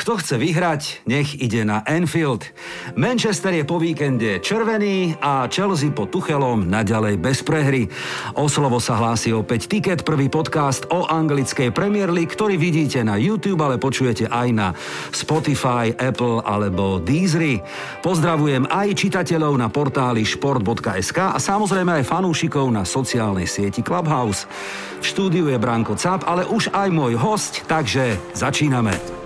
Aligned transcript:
Kto 0.00 0.16
chce 0.16 0.40
vyhrať, 0.40 1.04
nech 1.04 1.36
ide 1.44 1.60
na 1.60 1.84
Enfield. 1.84 2.48
Manchester 2.96 3.52
je 3.52 3.68
po 3.68 3.76
víkende 3.76 4.40
červený 4.40 5.20
a 5.20 5.44
Chelsea 5.52 5.92
po 5.92 6.08
Tuchelom 6.08 6.72
naďalej 6.72 7.20
bez 7.20 7.44
prehry. 7.44 7.84
O 8.32 8.48
slovo 8.48 8.80
sa 8.80 8.96
hlási 8.96 9.36
opäť 9.36 9.68
Ticket, 9.68 10.00
prvý 10.08 10.32
podcast 10.32 10.88
o 10.88 11.04
anglickej 11.04 11.76
Premier 11.76 12.08
League, 12.08 12.32
ktorý 12.32 12.56
vidíte 12.56 13.04
na 13.04 13.20
YouTube, 13.20 13.60
ale 13.60 13.76
počujete 13.76 14.24
aj 14.32 14.48
na 14.56 14.72
Spotify, 15.12 15.92
Apple 15.92 16.48
alebo 16.48 16.96
Deezery. 16.96 17.60
Pozdravujem 18.00 18.72
aj 18.72 19.04
čitateľov 19.04 19.52
na 19.60 19.68
portáli 19.68 20.24
šport.sk 20.24 21.36
a 21.36 21.36
samozrejme 21.36 22.00
aj 22.00 22.08
fanúšikov 22.08 22.72
na 22.72 22.88
sociálnej 22.88 23.44
sieti 23.44 23.84
Clubhouse. 23.84 24.48
V 24.96 25.04
štúdiu 25.04 25.52
je 25.52 25.60
Branko 25.60 25.92
Cap, 26.00 26.24
ale 26.24 26.48
už 26.48 26.72
aj 26.72 26.88
môj 26.88 27.20
host, 27.20 27.68
takže 27.68 28.16
začíname. 28.32 29.19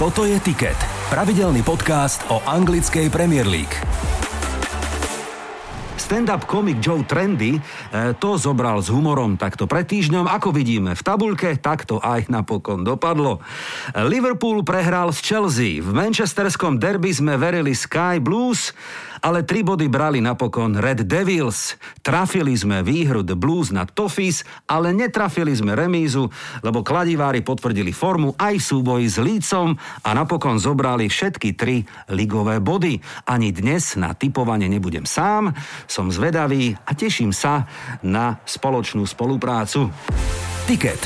Toto 0.00 0.24
je 0.24 0.40
Ticket, 0.40 0.80
pravidelný 1.12 1.60
podcast 1.60 2.24
o 2.32 2.40
anglickej 2.48 3.12
Premier 3.12 3.44
League. 3.44 3.76
Stand-up 6.10 6.42
komik 6.42 6.82
Joe 6.82 7.06
Trendy 7.06 7.54
e, 7.54 7.60
to 8.18 8.34
zobral 8.34 8.82
s 8.82 8.90
humorom 8.90 9.38
takto 9.38 9.70
pred 9.70 9.86
týždňom. 9.86 10.26
Ako 10.26 10.50
vidíme 10.50 10.98
v 10.98 11.02
tabulke, 11.06 11.54
tak 11.54 11.86
to 11.86 12.02
aj 12.02 12.26
napokon 12.26 12.82
dopadlo. 12.82 13.38
Liverpool 13.94 14.66
prehral 14.66 15.14
s 15.14 15.22
Chelsea. 15.22 15.78
V 15.78 15.94
manchesterskom 15.94 16.82
derby 16.82 17.14
sme 17.14 17.38
verili 17.38 17.78
Sky 17.78 18.18
Blues, 18.18 18.74
ale 19.22 19.44
tri 19.44 19.60
body 19.60 19.86
brali 19.86 20.18
napokon 20.18 20.80
Red 20.80 21.04
Devils. 21.04 21.76
Trafili 22.00 22.56
sme 22.56 22.80
výhru 22.80 23.20
The 23.20 23.36
Blues 23.36 23.68
na 23.70 23.84
Toffees, 23.84 24.42
ale 24.66 24.96
netrafili 24.96 25.52
sme 25.52 25.76
remízu, 25.76 26.26
lebo 26.64 26.80
kladivári 26.80 27.44
potvrdili 27.44 27.92
formu 27.92 28.32
aj 28.40 28.58
v 28.58 28.66
súboji 28.66 29.06
s 29.06 29.20
Lícom 29.20 29.76
a 30.02 30.10
napokon 30.16 30.56
zobrali 30.56 31.06
všetky 31.06 31.54
tri 31.54 31.84
ligové 32.10 32.58
body. 32.58 32.96
Ani 33.28 33.52
dnes 33.52 33.94
na 34.00 34.16
typovanie 34.16 34.66
nebudem 34.72 35.04
sám, 35.04 35.52
som 35.84 35.99
zvedavý 36.08 36.72
a 36.72 36.96
teším 36.96 37.36
sa 37.36 37.68
na 38.00 38.40
spoločnú 38.48 39.04
spoluprácu. 39.04 39.92
Ticket. 40.64 41.04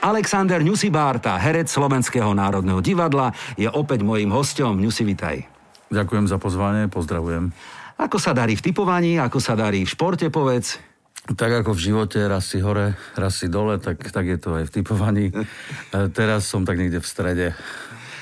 Alexander 0.00 0.60
Ňusibárta, 0.60 1.36
herec 1.40 1.68
Slovenského 1.68 2.32
národného 2.32 2.80
divadla, 2.84 3.32
je 3.56 3.68
opäť 3.68 4.04
mojím 4.04 4.32
hostom. 4.32 4.76
Ňusi, 4.76 5.04
vitaj. 5.08 5.44
Ďakujem 5.88 6.28
za 6.28 6.36
pozvanie, 6.36 6.88
pozdravujem. 6.92 7.52
Ako 8.00 8.16
sa 8.16 8.32
darí 8.32 8.56
v 8.56 8.64
typovaní, 8.64 9.20
ako 9.20 9.40
sa 9.40 9.52
darí 9.52 9.84
v 9.84 9.92
športe, 9.92 10.32
povedz? 10.32 10.80
Tak 11.28 11.62
ako 11.62 11.76
v 11.76 11.84
živote, 11.92 12.16
raz 12.24 12.48
si 12.48 12.64
hore, 12.64 12.96
raz 13.12 13.36
si 13.36 13.52
dole, 13.52 13.76
tak, 13.76 14.00
tak 14.08 14.24
je 14.24 14.38
to 14.40 14.56
aj 14.56 14.64
v 14.66 14.74
typovaní. 14.80 15.24
Teraz 16.18 16.48
som 16.48 16.64
tak 16.64 16.80
niekde 16.80 17.04
v 17.04 17.06
strede. 17.06 17.46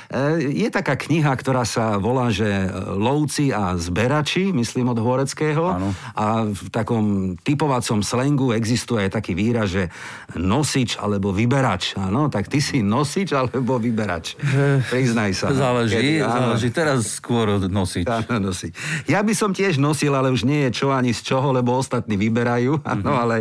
E, 0.09 0.41
je 0.64 0.69
taká 0.73 0.97
kniha, 0.97 1.28
ktorá 1.37 1.69
sa 1.69 2.01
volá, 2.01 2.33
že 2.33 2.48
Lovci 2.97 3.53
a 3.53 3.77
zberači, 3.77 4.56
myslím 4.56 4.97
od 4.97 4.98
Horeckého. 5.05 5.64
Áno. 5.69 5.92
A 6.17 6.48
v 6.48 6.69
takom 6.73 7.37
typovacom 7.45 8.01
slengu 8.01 8.56
existuje 8.56 9.05
aj 9.05 9.20
taký 9.20 9.36
výraz, 9.36 9.69
že 9.69 9.92
nosič 10.33 10.97
alebo 10.97 11.29
vyberač. 11.29 12.01
Áno, 12.01 12.33
tak 12.33 12.48
ty 12.48 12.64
si 12.64 12.81
nosič 12.81 13.36
alebo 13.36 13.77
vyberač. 13.77 14.41
Priznaj 14.89 15.36
sa. 15.36 15.53
Záleží, 15.53 16.01
Kedy, 16.01 16.12
záleží. 16.25 16.69
Teraz 16.73 17.20
skôr 17.20 17.61
nosič. 17.69 18.09
Áno, 18.09 18.48
nosič. 18.48 18.73
Ja 19.05 19.20
by 19.20 19.36
som 19.36 19.53
tiež 19.53 19.77
nosil, 19.77 20.17
ale 20.17 20.33
už 20.33 20.48
nie 20.48 20.69
je 20.69 20.84
čo 20.84 20.86
ani 20.89 21.12
z 21.12 21.20
čoho, 21.20 21.53
lebo 21.53 21.77
ostatní 21.77 22.17
vyberajú. 22.17 22.81
Áno, 22.89 23.12
mm-hmm. 23.12 23.23
ale, 23.29 23.36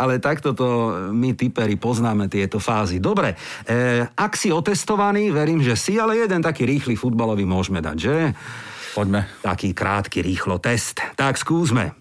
ale 0.00 0.14
takto 0.16 0.56
to 0.56 0.68
my 1.12 1.36
typeri 1.36 1.76
poznáme 1.76 2.32
tieto 2.32 2.56
fázy. 2.56 2.96
Dobre, 2.96 3.36
e, 3.68 4.08
ak 4.08 4.32
si 4.32 4.48
otestovaný, 4.48 5.28
verím, 5.28 5.60
že 5.60 5.76
si 5.76 5.89
si, 5.90 5.98
ale 5.98 6.22
jeden 6.22 6.38
taký 6.38 6.62
rýchly 6.62 6.94
futbalový 6.94 7.42
môžeme 7.42 7.82
dať, 7.82 7.96
že? 7.98 8.16
Poďme. 8.94 9.26
Taký 9.42 9.74
krátky 9.74 10.22
rýchlo 10.22 10.62
test. 10.62 11.02
Tak 11.18 11.34
skúsme. 11.34 11.98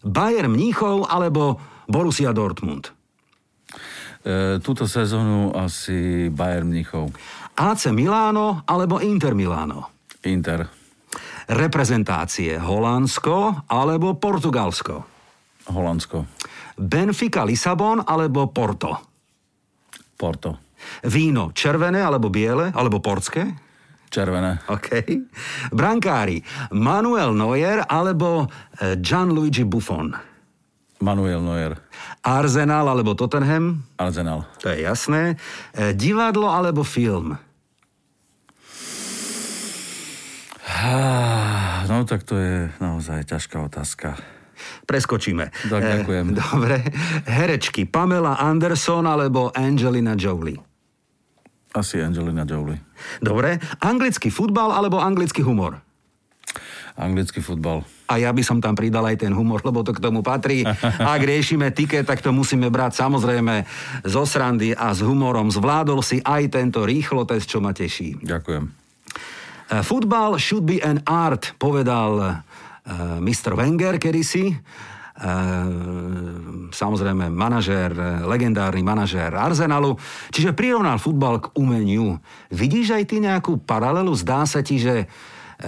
Bayern 0.00 0.56
Mníchov 0.56 1.04
alebo 1.04 1.60
Borussia 1.84 2.32
Dortmund? 2.32 2.88
E, 4.24 4.56
túto 4.64 4.88
sezónu 4.88 5.52
asi 5.52 6.32
Bayern 6.32 6.72
Mníchov. 6.72 7.12
AC 7.60 7.92
Miláno 7.92 8.64
alebo 8.64 9.04
Inter 9.04 9.36
Miláno? 9.36 9.92
Inter. 10.24 10.64
Reprezentácie 11.44 12.56
Holandsko 12.56 13.68
alebo 13.68 14.16
Portugalsko? 14.16 15.04
Holandsko. 15.68 16.24
Benfica 16.80 17.44
Lisabon 17.44 18.00
alebo 18.00 18.48
Porto? 18.48 18.96
Porto. 20.16 20.63
Víno 21.04 21.52
červené 21.54 22.00
alebo 22.00 22.28
biele, 22.32 22.72
alebo 22.72 23.00
portské? 23.00 23.44
Červené. 24.10 24.62
OK. 24.70 25.02
Brankári 25.74 26.38
Manuel 26.70 27.34
Neuer 27.34 27.82
alebo 27.82 28.46
eh, 28.78 28.94
Gianluigi 29.02 29.66
Buffon? 29.66 30.14
Manuel 31.02 31.42
Neuer. 31.42 31.74
Arsenal 32.22 32.86
alebo 32.86 33.18
Tottenham? 33.18 33.82
Arsenal. 33.98 34.46
To 34.62 34.70
je 34.70 34.86
jasné. 34.86 35.34
Eh, 35.74 35.92
divadlo 35.98 36.46
alebo 36.46 36.86
film? 36.86 37.34
No 41.88 42.02
tak 42.02 42.26
to 42.26 42.36
je 42.36 42.68
naozaj 42.82 43.24
ťažká 43.28 43.64
otázka. 43.64 44.18
Preskočíme. 44.84 45.48
Tak, 45.70 45.82
ďakujem. 45.82 46.36
Dobre. 46.36 46.84
Herečky 47.24 47.88
Pamela 47.88 48.36
Anderson 48.36 49.06
alebo 49.06 49.54
Angelina 49.54 50.18
Jolie? 50.18 50.73
Asi 51.74 51.98
Angelina 51.98 52.46
Jolie. 52.46 52.78
Dobre. 53.18 53.58
Anglický 53.82 54.30
futbal 54.30 54.70
alebo 54.70 55.02
anglický 55.02 55.42
humor? 55.42 55.82
Anglický 56.94 57.42
futbal. 57.42 57.82
A 58.06 58.22
ja 58.22 58.30
by 58.30 58.38
som 58.46 58.62
tam 58.62 58.78
pridal 58.78 59.02
aj 59.02 59.26
ten 59.26 59.34
humor, 59.34 59.58
lebo 59.66 59.82
to 59.82 59.90
k 59.90 59.98
tomu 59.98 60.22
patrí. 60.22 60.62
Ak 60.62 61.18
riešime 61.30 61.74
tiket, 61.74 62.06
tak 62.06 62.22
to 62.22 62.30
musíme 62.30 62.70
brať 62.70 62.94
samozrejme 63.02 63.66
zo 64.06 64.22
srandy 64.22 64.70
a 64.70 64.94
s 64.94 65.02
humorom. 65.02 65.50
Zvládol 65.50 65.98
si 66.06 66.22
aj 66.22 66.54
tento 66.54 66.86
rýchlo 66.86 67.26
test, 67.26 67.50
čo 67.50 67.58
ma 67.58 67.74
teší. 67.74 68.22
Ďakujem. 68.22 68.64
Uh, 68.70 69.82
football 69.82 70.38
should 70.38 70.62
be 70.62 70.78
an 70.78 71.02
art, 71.02 71.58
povedal 71.58 72.12
uh, 72.22 73.18
Mr. 73.18 73.58
Wenger 73.58 73.98
kedysi. 73.98 74.54
Ehm, 75.14 76.74
samozrejme 76.74 77.30
manažér, 77.30 77.94
legendárny 78.26 78.82
manažér 78.82 79.30
Arsenalu, 79.30 79.94
čiže 80.34 80.50
prirovnal 80.50 80.98
futbal 80.98 81.38
k 81.38 81.54
umeniu. 81.54 82.18
Vidíš 82.50 82.98
aj 82.98 83.04
ty 83.06 83.22
nejakú 83.22 83.62
paralelu? 83.62 84.10
Zdá 84.18 84.42
sa 84.42 84.58
ti, 84.58 84.82
že 84.82 85.06
eh, 85.06 85.06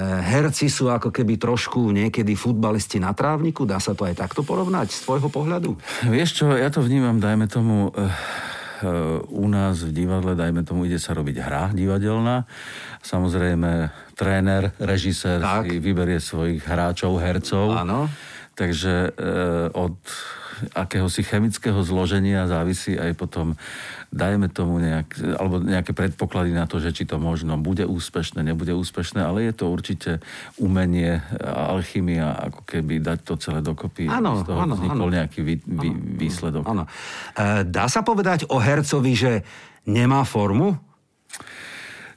herci 0.03 0.67
sú 0.67 0.91
ako 0.91 1.15
keby 1.15 1.39
trošku 1.39 1.79
niekedy 1.95 2.34
futbalisti 2.34 2.99
na 2.99 3.15
trávniku? 3.15 3.62
Dá 3.62 3.79
sa 3.79 3.95
to 3.95 4.03
aj 4.03 4.19
takto 4.19 4.43
porovnať 4.43 4.91
z 4.91 4.99
tvojho 5.07 5.31
pohľadu? 5.31 5.78
Vieš 6.11 6.43
čo, 6.43 6.51
ja 6.51 6.67
to 6.67 6.83
vnímam, 6.83 7.23
dajme 7.23 7.47
tomu, 7.47 7.95
u 9.31 9.47
nás 9.49 9.81
v 9.81 9.89
divadle, 9.89 10.37
dajme 10.37 10.61
tomu, 10.61 10.84
ide 10.84 11.01
sa 11.01 11.17
robiť 11.17 11.37
hra 11.41 11.73
divadelná. 11.73 12.45
Samozrejme, 13.01 13.89
tréner, 14.13 14.77
režisér 14.77 15.41
tak. 15.41 15.71
si 15.71 15.81
vyberie 15.81 16.21
svojich 16.21 16.61
hráčov, 16.61 17.17
hercov. 17.17 17.73
Áno 17.73 18.11
Takže 18.56 19.12
e, 19.12 19.31
od 19.77 20.00
akéhosi 20.72 21.21
chemického 21.21 21.77
zloženia 21.84 22.49
závisí 22.49 22.97
aj 22.97 23.12
potom, 23.12 23.61
dajme 24.09 24.49
tomu 24.49 24.81
nejak, 24.81 25.37
alebo 25.37 25.61
nejaké 25.61 25.93
predpoklady 25.93 26.56
na 26.56 26.65
to, 26.65 26.81
že 26.81 26.97
či 26.97 27.05
to 27.05 27.21
možno 27.21 27.61
bude 27.61 27.84
úspešné, 27.84 28.41
nebude 28.41 28.72
úspešné, 28.72 29.21
ale 29.21 29.45
je 29.45 29.53
to 29.53 29.69
určite 29.69 30.25
umenie, 30.56 31.21
alchymia, 31.45 32.33
ako 32.49 32.65
keby 32.65 33.05
dať 33.05 33.19
to 33.28 33.34
celé 33.37 33.61
dokopy. 33.61 34.09
Áno, 34.09 34.41
z 34.41 34.49
toho 34.49 34.65
áno, 34.65 34.75
vznikol 34.81 35.09
áno. 35.12 35.16
nejaký 35.21 35.41
vý, 35.45 35.55
vý, 35.61 35.91
výsledok. 36.16 36.65
Áno. 36.65 36.89
E, 37.36 37.69
dá 37.69 37.92
sa 37.92 38.01
povedať 38.01 38.48
o 38.48 38.57
hercovi, 38.57 39.13
že 39.13 39.33
nemá 39.84 40.25
formu? 40.25 40.85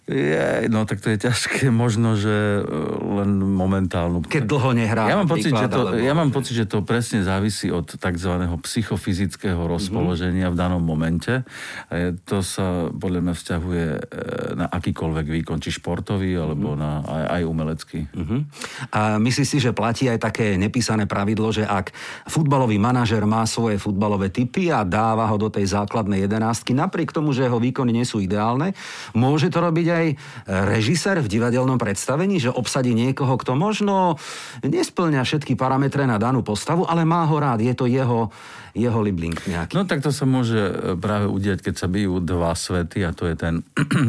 Je, 0.10 0.66
no 0.74 0.90
tak 0.90 1.06
to 1.06 1.14
je 1.14 1.22
ťažké, 1.22 1.70
možno, 1.84 2.18
že 2.18 2.66
e, 2.66 2.82
len 3.22 3.30
momentálnu. 3.38 4.26
Keď 4.26 4.44
dlho 4.50 4.74
nehrá. 4.74 5.06
Ja 5.06 5.22
mám, 5.22 5.30
pocit, 5.30 5.54
že 5.54 5.70
to, 5.70 5.86
alebo... 5.86 6.02
ja 6.02 6.14
mám 6.18 6.32
pocit, 6.34 6.54
že 6.58 6.66
to 6.66 6.82
presne 6.82 7.22
závisí 7.22 7.70
od 7.70 7.86
tzv. 7.86 8.34
psychofyzického 8.66 9.62
mhm. 9.62 9.70
rozpoloženia 9.70 10.50
mm-hmm. 10.50 10.58
v 10.58 10.62
danom 10.66 10.82
momente. 10.82 11.46
To 12.26 12.42
sa 12.42 12.90
podľa 12.90 13.22
mňa 13.22 13.34
vzťahuje 13.38 13.86
e, 13.86 14.00
na 14.58 14.66
akýkoľvek 14.66 15.26
výkon, 15.30 15.62
či 15.62 15.78
športový, 15.78 16.34
alebo 16.42 16.74
mm-hmm. 16.74 16.82
na, 16.82 16.92
aj, 17.06 17.24
aj 17.30 17.42
umelecký. 17.46 18.00
Mm-hmm. 18.10 18.40
A 18.98 19.22
myslíš 19.22 19.48
si, 19.48 19.58
že 19.62 19.78
platí 19.78 20.10
aj 20.10 20.26
také 20.26 20.58
nepísané 20.58 21.06
pravidlo, 21.06 21.54
že 21.54 21.70
ak 21.70 21.94
futbalový 22.26 22.82
manažer 22.82 23.22
má 23.30 23.46
svoje 23.46 23.78
futbalové 23.78 24.34
typy 24.34 24.74
a 24.74 24.82
dáva 24.82 25.30
ho 25.30 25.38
do 25.38 25.54
tej 25.54 25.70
základnej 25.70 26.26
jedenástky, 26.26 26.74
napriek 26.74 27.14
tomu, 27.14 27.30
že 27.30 27.46
jeho 27.46 27.62
výkony 27.62 27.94
nie 27.94 28.06
sú 28.10 28.18
ideálne, 28.18 28.74
môže 29.14 29.54
to 29.54 29.62
robiť 29.62 29.86
aj 29.86 29.99
aj 30.00 30.07
režisér 30.48 31.19
v 31.19 31.28
divadelnom 31.28 31.75
predstavení, 31.75 32.40
že 32.40 32.54
obsadí 32.54 32.96
niekoho, 32.96 33.36
kto 33.36 33.54
možno 33.60 34.16
nesplňa 34.63 35.22
všetky 35.28 35.60
parametre 35.60 36.07
na 36.07 36.16
danú 36.16 36.42
postavu, 36.42 36.88
ale 36.88 37.04
má 37.04 37.28
ho 37.28 37.38
rád, 37.38 37.60
je 37.60 37.74
to 37.75 37.86
jeho, 37.86 38.31
jeho 38.74 39.00
libling 39.04 39.36
nejaký. 39.36 39.75
No 39.75 39.84
tak 39.84 40.00
to 40.00 40.16
sa 40.16 40.24
môže 40.24 40.57
e, 40.57 40.74
práve 40.96 41.28
udiať, 41.28 41.60
keď 41.66 41.75
sa 41.75 41.88
bijú 41.92 42.24
dva 42.24 42.56
svety 42.56 43.04
a 43.04 43.12
to 43.12 43.28
je 43.28 43.36
ten, 43.36 43.62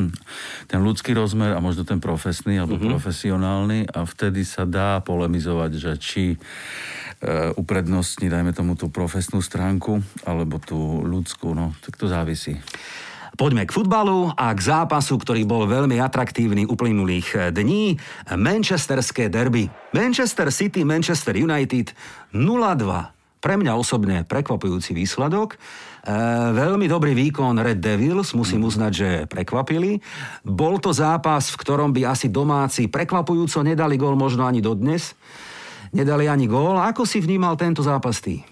ten 0.70 0.80
ľudský 0.80 1.16
rozmer 1.16 1.56
a 1.56 1.64
možno 1.64 1.82
ten 1.82 1.98
profesný 1.98 2.60
alebo 2.60 2.78
mm-hmm. 2.78 2.92
profesionálny 2.94 3.78
a 3.90 4.06
vtedy 4.06 4.46
sa 4.46 4.62
dá 4.68 5.02
polemizovať, 5.02 5.70
že 5.76 5.92
či 5.98 6.24
uh, 6.36 7.52
uprednostní, 7.56 8.30
dajme 8.30 8.54
tomu, 8.54 8.76
tú 8.76 8.92
profesnú 8.92 9.42
stránku 9.42 10.00
alebo 10.24 10.60
tú 10.62 11.02
ľudskú, 11.02 11.52
no 11.56 11.74
tak 11.82 11.96
to 11.98 12.06
závisí. 12.06 12.60
Poďme 13.38 13.66
k 13.66 13.74
futbalu 13.74 14.32
a 14.34 14.50
k 14.54 14.60
zápasu, 14.62 15.18
ktorý 15.18 15.46
bol 15.46 15.68
veľmi 15.68 15.98
atraktívny 16.02 16.66
uplynulých 16.66 17.28
eh, 17.34 17.40
dní. 17.54 17.98
Manchesterské 18.34 19.30
derby. 19.30 19.70
Manchester 19.94 20.50
City, 20.50 20.82
Manchester 20.86 21.34
United 21.36 21.92
0-2. 22.34 23.20
Pre 23.40 23.56
mňa 23.56 23.72
osobne 23.72 24.28
prekvapujúci 24.28 24.92
výsledok. 24.92 25.56
E, 25.56 26.12
veľmi 26.52 26.84
dobrý 26.84 27.16
výkon 27.16 27.56
Red 27.56 27.80
Devils, 27.80 28.36
musím 28.36 28.68
uznať, 28.68 28.92
že 28.92 29.08
prekvapili. 29.32 29.96
Bol 30.44 30.76
to 30.76 30.92
zápas, 30.92 31.48
v 31.48 31.56
ktorom 31.56 31.88
by 31.96 32.04
asi 32.04 32.28
domáci 32.28 32.92
prekvapujúco 32.92 33.64
nedali 33.64 33.96
gól 33.96 34.12
možno 34.12 34.44
ani 34.44 34.60
dodnes. 34.60 35.16
Nedali 35.96 36.28
ani 36.28 36.52
gól. 36.52 36.76
Ako 36.84 37.08
si 37.08 37.16
vnímal 37.16 37.56
tento 37.56 37.80
zápas 37.80 38.20
ty? 38.20 38.44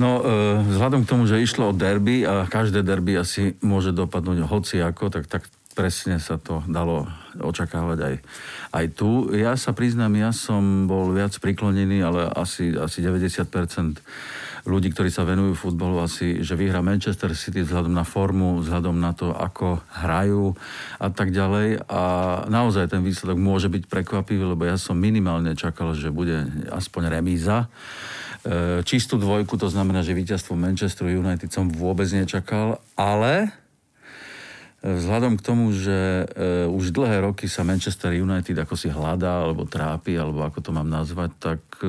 No, 0.00 0.24
e, 0.24 0.64
vzhľadom 0.72 1.04
k 1.04 1.10
tomu, 1.10 1.28
že 1.28 1.44
išlo 1.44 1.68
o 1.68 1.76
derby 1.76 2.24
a 2.24 2.48
každé 2.48 2.80
derby 2.80 3.20
asi 3.20 3.60
môže 3.60 3.92
dopadnúť 3.92 4.48
hoci 4.48 4.80
ako, 4.80 5.12
tak, 5.12 5.28
tak 5.28 5.44
presne 5.72 6.20
sa 6.20 6.36
to 6.36 6.64
dalo 6.68 7.08
očakávať 7.40 7.98
aj, 8.00 8.14
aj 8.72 8.86
tu. 8.96 9.32
Ja 9.32 9.56
sa 9.56 9.72
priznám, 9.72 10.16
ja 10.16 10.32
som 10.32 10.88
bol 10.88 11.12
viac 11.12 11.32
priklonený, 11.36 12.04
ale 12.04 12.28
asi, 12.28 12.72
asi 12.76 13.04
90% 13.04 14.00
ľudí, 14.62 14.94
ktorí 14.94 15.10
sa 15.10 15.26
venujú 15.26 15.58
futbolu, 15.58 15.98
asi, 15.98 16.38
že 16.44 16.54
vyhra 16.54 16.84
Manchester 16.84 17.34
City 17.34 17.66
vzhľadom 17.66 17.90
na 17.90 18.06
formu, 18.06 18.62
vzhľadom 18.62 18.94
na 18.94 19.10
to, 19.10 19.34
ako 19.34 19.82
hrajú 19.90 20.54
a 21.02 21.10
tak 21.10 21.34
ďalej. 21.34 21.82
A 21.90 22.02
naozaj 22.46 22.92
ten 22.92 23.02
výsledok 23.02 23.42
môže 23.42 23.66
byť 23.66 23.90
prekvapivý, 23.90 24.54
lebo 24.54 24.62
ja 24.62 24.78
som 24.78 24.94
minimálne 24.94 25.58
čakal, 25.58 25.98
že 25.98 26.14
bude 26.14 26.46
aspoň 26.70 27.10
remíza. 27.10 27.66
E, 28.42 28.82
čistú 28.82 29.22
dvojku, 29.22 29.54
to 29.54 29.70
znamená, 29.70 30.02
že 30.02 30.18
víťazstvo 30.18 30.58
Manchester 30.58 31.06
United 31.06 31.46
som 31.54 31.70
vôbec 31.70 32.10
nečakal, 32.10 32.82
ale 32.98 33.54
Vzhľadom 34.82 35.38
k 35.38 35.46
tomu, 35.46 35.70
že 35.70 36.26
e, 36.34 36.66
už 36.66 36.90
dlhé 36.90 37.22
roky 37.22 37.46
sa 37.46 37.62
Manchester 37.62 38.18
United 38.18 38.66
ako 38.66 38.74
si 38.74 38.90
hľadá, 38.90 39.46
alebo 39.46 39.62
trápi, 39.62 40.18
alebo 40.18 40.42
ako 40.42 40.58
to 40.58 40.74
mám 40.74 40.90
nazvať, 40.90 41.30
tak 41.38 41.62
e, 41.86 41.88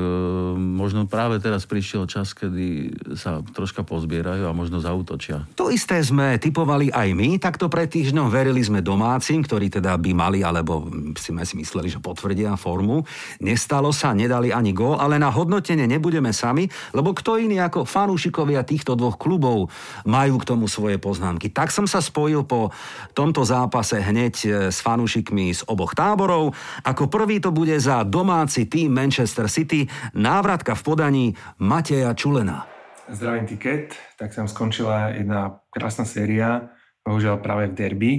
možno 0.54 1.10
práve 1.10 1.42
teraz 1.42 1.66
prišiel 1.66 2.06
čas, 2.06 2.38
kedy 2.38 2.94
sa 3.18 3.42
troška 3.42 3.82
pozbierajú 3.82 4.46
a 4.46 4.54
možno 4.54 4.78
zautočia. 4.78 5.42
To 5.58 5.74
isté 5.74 6.06
sme 6.06 6.38
typovali 6.38 6.94
aj 6.94 7.10
my, 7.18 7.42
takto 7.42 7.66
pred 7.66 7.90
týždňom 7.90 8.30
verili 8.30 8.62
sme 8.62 8.86
domácim, 8.86 9.42
ktorí 9.42 9.74
teda 9.74 9.98
by 9.98 10.12
mali, 10.14 10.46
alebo 10.46 10.86
si 11.18 11.34
sme 11.34 11.50
si 11.50 11.58
mysleli, 11.58 11.90
že 11.90 11.98
potvrdia 11.98 12.54
formu. 12.62 13.02
Nestalo 13.42 13.90
sa, 13.90 14.14
nedali 14.14 14.54
ani 14.54 14.70
gól, 14.70 15.02
ale 15.02 15.18
na 15.18 15.34
hodnotenie 15.34 15.90
nebudeme 15.90 16.30
sami, 16.30 16.70
lebo 16.94 17.18
kto 17.18 17.42
iný 17.42 17.58
ako 17.58 17.90
fanúšikovia 17.90 18.62
týchto 18.62 18.94
dvoch 18.94 19.18
klubov 19.18 19.74
majú 20.06 20.38
k 20.38 20.46
tomu 20.46 20.70
svoje 20.70 21.02
poznámky. 21.02 21.50
Tak 21.50 21.74
som 21.74 21.90
sa 21.90 21.98
spojil 21.98 22.46
po 22.46 22.70
tomto 23.14 23.46
zápase 23.46 24.02
hneď 24.02 24.36
e, 24.44 24.50
s 24.74 24.82
fanúšikmi 24.82 25.54
z 25.54 25.62
oboch 25.70 25.94
táborov. 25.94 26.52
Ako 26.84 27.08
prvý 27.08 27.38
to 27.40 27.54
bude 27.54 27.78
za 27.78 28.02
domáci 28.04 28.66
tým 28.66 28.92
Manchester 28.92 29.46
City 29.48 29.86
návratka 30.18 30.74
v 30.74 30.82
podaní 30.84 31.26
Mateja 31.62 32.12
Čulena. 32.18 32.66
Zdravím 33.12 33.46
tiket, 33.46 33.94
tak 34.16 34.32
sa 34.32 34.48
skončila 34.48 35.12
jedna 35.12 35.60
krásna 35.70 36.08
séria, 36.08 36.72
bohužiaľ 37.04 37.44
práve 37.44 37.70
v 37.70 37.76
derby. 37.76 38.12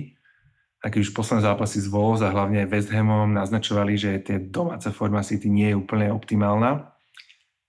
A 0.84 0.92
už 0.92 1.16
posledné 1.16 1.48
zápasy 1.48 1.80
z 1.80 1.88
Wolves 1.88 2.20
a 2.20 2.28
hlavne 2.28 2.68
West 2.68 2.92
Hamom 2.92 3.32
naznačovali, 3.32 3.96
že 3.96 4.20
tie 4.20 4.36
domáca 4.36 4.92
forma 4.92 5.24
City 5.24 5.48
nie 5.48 5.72
je 5.72 5.80
úplne 5.80 6.12
optimálna. 6.12 6.92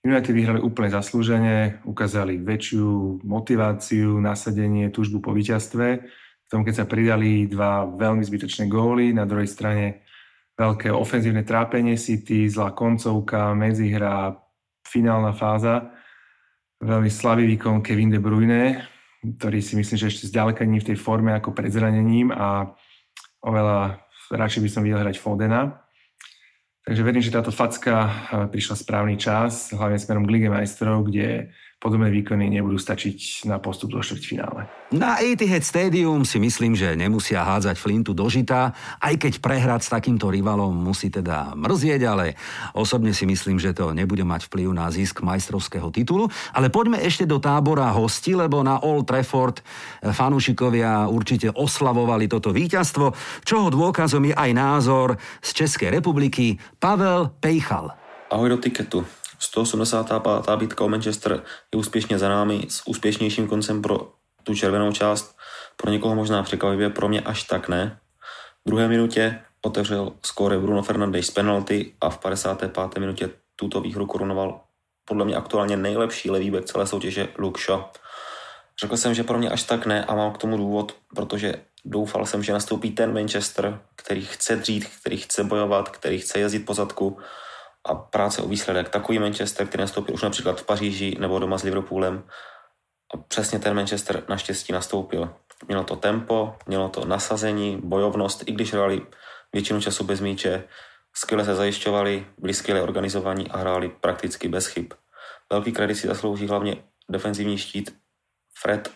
United 0.04 0.36
vyhrali 0.36 0.60
úplne 0.60 0.92
zaslúžene, 0.92 1.82
ukázali 1.88 2.38
väčšiu 2.38 3.18
motiváciu, 3.24 4.20
nasadenie, 4.20 4.92
túžbu 4.92 5.18
po 5.18 5.32
víťazstve 5.32 6.04
v 6.46 6.50
tom, 6.54 6.62
keď 6.62 6.74
sa 6.78 6.86
pridali 6.86 7.50
dva 7.50 7.82
veľmi 7.90 8.22
zbytočné 8.22 8.70
góly, 8.70 9.10
na 9.10 9.26
druhej 9.26 9.50
strane 9.50 10.06
veľké 10.54 10.94
ofenzívne 10.94 11.42
trápenie 11.42 11.98
City, 11.98 12.46
zlá 12.46 12.70
koncovka, 12.70 13.50
medzihra, 13.52 14.38
finálna 14.86 15.34
fáza. 15.34 15.90
Veľmi 16.78 17.10
slabý 17.10 17.50
výkon 17.50 17.82
Kevin 17.82 18.14
De 18.14 18.22
Bruyne, 18.22 18.86
ktorý 19.20 19.58
si 19.58 19.74
myslím, 19.74 19.98
že 19.98 20.06
ešte 20.06 20.30
zďaleka 20.30 20.62
nie 20.62 20.78
v 20.78 20.94
tej 20.94 20.98
forme 21.02 21.34
ako 21.34 21.50
pred 21.50 21.74
zranením 21.74 22.30
a 22.30 22.70
oveľa 23.42 24.06
radšej 24.30 24.62
by 24.62 24.70
som 24.70 24.82
videl 24.86 25.02
hrať 25.02 25.18
Fodena. 25.18 25.82
Takže 26.86 27.02
verím, 27.02 27.24
že 27.26 27.34
táto 27.34 27.50
facka 27.50 28.06
prišla 28.54 28.78
správny 28.78 29.18
čas, 29.18 29.74
hlavne 29.74 29.98
smerom 29.98 30.22
k 30.22 30.38
Lige 30.38 30.48
majstrov, 30.54 31.10
kde 31.10 31.50
podobné 31.76 32.08
výkony 32.08 32.48
nebudú 32.48 32.80
stačiť 32.80 33.44
na 33.44 33.60
postup 33.60 33.92
do 33.92 34.00
štvrťfinále. 34.00 34.64
Na 34.96 35.20
Etihad 35.20 35.60
Stadium 35.60 36.24
si 36.24 36.40
myslím, 36.40 36.72
že 36.72 36.96
nemusia 36.96 37.44
hádzať 37.44 37.76
flintu 37.76 38.16
do 38.16 38.24
žita, 38.32 38.72
aj 38.98 39.14
keď 39.20 39.32
prehrať 39.44 39.80
s 39.84 39.92
takýmto 39.92 40.32
rivalom 40.32 40.72
musí 40.72 41.12
teda 41.12 41.52
mrzieť, 41.52 42.00
ale 42.08 42.32
osobne 42.72 43.12
si 43.12 43.28
myslím, 43.28 43.60
že 43.60 43.76
to 43.76 43.92
nebude 43.92 44.24
mať 44.24 44.48
vplyv 44.48 44.72
na 44.72 44.88
zisk 44.88 45.20
majstrovského 45.20 45.92
titulu. 45.92 46.32
Ale 46.56 46.72
poďme 46.72 46.96
ešte 47.04 47.28
do 47.28 47.36
tábora 47.36 47.92
hosti, 47.92 48.32
lebo 48.32 48.64
na 48.64 48.80
Old 48.80 49.04
Trafford 49.04 49.60
fanúšikovia 50.00 51.12
určite 51.12 51.52
oslavovali 51.52 52.24
toto 52.24 52.56
víťazstvo, 52.56 53.12
čoho 53.44 53.68
dôkazom 53.68 54.24
je 54.24 54.34
aj 54.34 54.50
názor 54.56 55.20
z 55.44 55.50
Českej 55.52 55.92
republiky 55.92 56.56
Pavel 56.80 57.36
Pejchal. 57.36 57.92
Ahoj 58.32 58.56
do 58.56 58.58
tiketu. 58.58 59.04
185. 59.38 60.56
bitka 60.56 60.84
o 60.84 60.88
Manchester 60.88 61.42
je 61.74 61.78
úspěšně 61.78 62.18
za 62.18 62.28
námi 62.28 62.66
s 62.68 62.86
úspěšnějším 62.86 63.48
koncem 63.48 63.82
pro 63.82 64.12
tu 64.42 64.54
červenou 64.54 64.92
část. 64.92 65.36
Pro 65.76 65.90
někoho 65.90 66.14
možná 66.14 66.42
překvapivě, 66.42 66.90
pro 66.90 67.08
mě 67.08 67.20
až 67.20 67.42
tak 67.42 67.68
ne. 67.68 67.98
V 68.64 68.68
druhé 68.68 68.88
minutě 68.88 69.42
otevřel 69.62 70.12
skóre 70.22 70.58
Bruno 70.58 70.82
Fernandes 70.82 71.26
z 71.26 71.30
penalty 71.30 71.92
a 72.00 72.10
v 72.10 72.18
55. 72.18 72.98
minutě 72.98 73.30
tuto 73.56 73.80
výhru 73.80 74.06
korunoval 74.06 74.60
podle 75.04 75.24
mě 75.24 75.36
aktuálně 75.36 75.76
nejlepší 75.76 76.30
levý 76.30 76.50
back 76.50 76.64
celé 76.64 76.86
soutěže 76.86 77.28
Luke 77.38 77.62
Shaw. 77.62 77.84
Řekl 78.80 78.96
jsem, 78.96 79.14
že 79.14 79.24
pro 79.24 79.38
mě 79.38 79.50
až 79.50 79.62
tak 79.62 79.86
ne 79.86 80.04
a 80.04 80.14
mám 80.14 80.32
k 80.32 80.38
tomu 80.38 80.56
důvod, 80.56 80.96
protože 81.14 81.54
doufal 81.84 82.26
jsem, 82.26 82.42
že 82.42 82.52
nastoupí 82.52 82.90
ten 82.90 83.14
Manchester, 83.14 83.80
který 83.96 84.24
chce 84.24 84.56
dřít, 84.56 84.86
který 85.00 85.16
chce 85.16 85.44
bojovat, 85.44 85.88
který 85.88 86.18
chce 86.18 86.38
jezdit 86.38 86.58
po 86.58 86.74
zadku 86.74 87.18
a 87.86 87.94
práce 87.94 88.42
o 88.42 88.48
výsledek. 88.48 88.88
Takový 88.88 89.18
Manchester, 89.18 89.66
který 89.66 89.80
nastoupil 89.80 90.14
už 90.14 90.22
například 90.22 90.60
v 90.60 90.66
Paříži 90.66 91.16
nebo 91.20 91.38
doma 91.38 91.58
s 91.58 91.62
Liverpoolem. 91.62 92.24
A 93.14 93.16
přesně 93.16 93.58
ten 93.58 93.76
Manchester 93.76 94.22
naštěstí 94.28 94.72
nastoupil. 94.72 95.34
Mělo 95.68 95.84
to 95.84 95.96
tempo, 95.96 96.54
mělo 96.66 96.88
to 96.88 97.04
nasazení, 97.04 97.80
bojovnost, 97.84 98.42
i 98.46 98.52
když 98.52 98.72
hráli 98.72 99.02
většinu 99.52 99.80
času 99.80 100.04
bez 100.04 100.20
míče, 100.20 100.64
skvěle 101.14 101.44
se 101.44 101.54
zajišťovali, 101.54 102.26
byli 102.38 102.54
skvěle 102.54 102.82
organizovaní 102.82 103.50
a 103.50 103.58
hráli 103.58 103.88
prakticky 103.88 104.48
bez 104.48 104.66
chyb. 104.66 104.92
Velký 105.52 105.72
kredit 105.72 105.94
si 105.94 106.06
zaslouží 106.06 106.46
hlavně 106.46 106.76
defenzivní 107.10 107.58
štít 107.58 107.96
Fred 108.58 108.90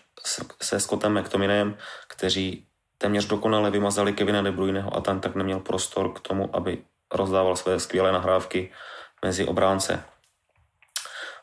se 0.63 0.81
Scottem 0.81 1.21
McTominajem, 1.21 1.77
kteří 2.09 2.67
téměř 2.99 3.27
dokonale 3.27 3.71
vymazali 3.71 4.13
Kevina 4.13 4.43
De 4.43 4.53
Bruyneho 4.53 4.97
a 4.97 5.01
ten 5.01 5.21
tak 5.21 5.35
neměl 5.35 5.61
prostor 5.61 6.13
k 6.13 6.21
tomu, 6.21 6.57
aby 6.57 6.85
rozdával 7.13 7.57
své 7.57 7.81
skvělé 7.81 8.13
nahrávky 8.13 8.73
mezi 9.25 9.47
obránce. 9.47 10.05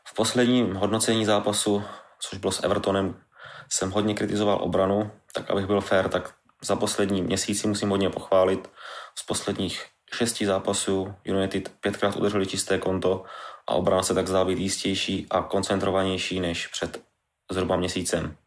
V 0.07 0.13
posledním 0.13 0.75
hodnocení 0.75 1.25
zápasu, 1.25 1.83
což 2.19 2.39
bylo 2.39 2.51
s 2.51 2.63
Evertonem, 2.63 3.21
jsem 3.69 3.91
hodně 3.91 4.13
kritizoval 4.13 4.57
obranu, 4.61 5.11
tak 5.33 5.49
abych 5.49 5.65
byl 5.65 5.81
fair, 5.81 6.09
tak 6.09 6.33
za 6.61 6.75
poslední 6.75 7.21
měsíci 7.21 7.67
musím 7.67 7.89
hodně 7.89 8.09
pochválit. 8.09 8.69
Z 9.15 9.23
posledních 9.23 9.85
šesti 10.13 10.45
zápasů 10.45 11.13
United 11.23 11.71
pětkrát 11.79 12.15
udrželi 12.15 12.45
čisté 12.45 12.77
konto 12.77 13.23
a 13.67 13.73
obrana 13.73 14.03
se 14.03 14.13
tak 14.13 14.27
zdá 14.27 14.45
být 14.45 14.57
jistější 14.57 15.27
a 15.29 15.41
koncentrovanější 15.41 16.39
než 16.39 16.67
před 16.67 17.01
zhruba 17.51 17.75
měsícem. 17.75 18.37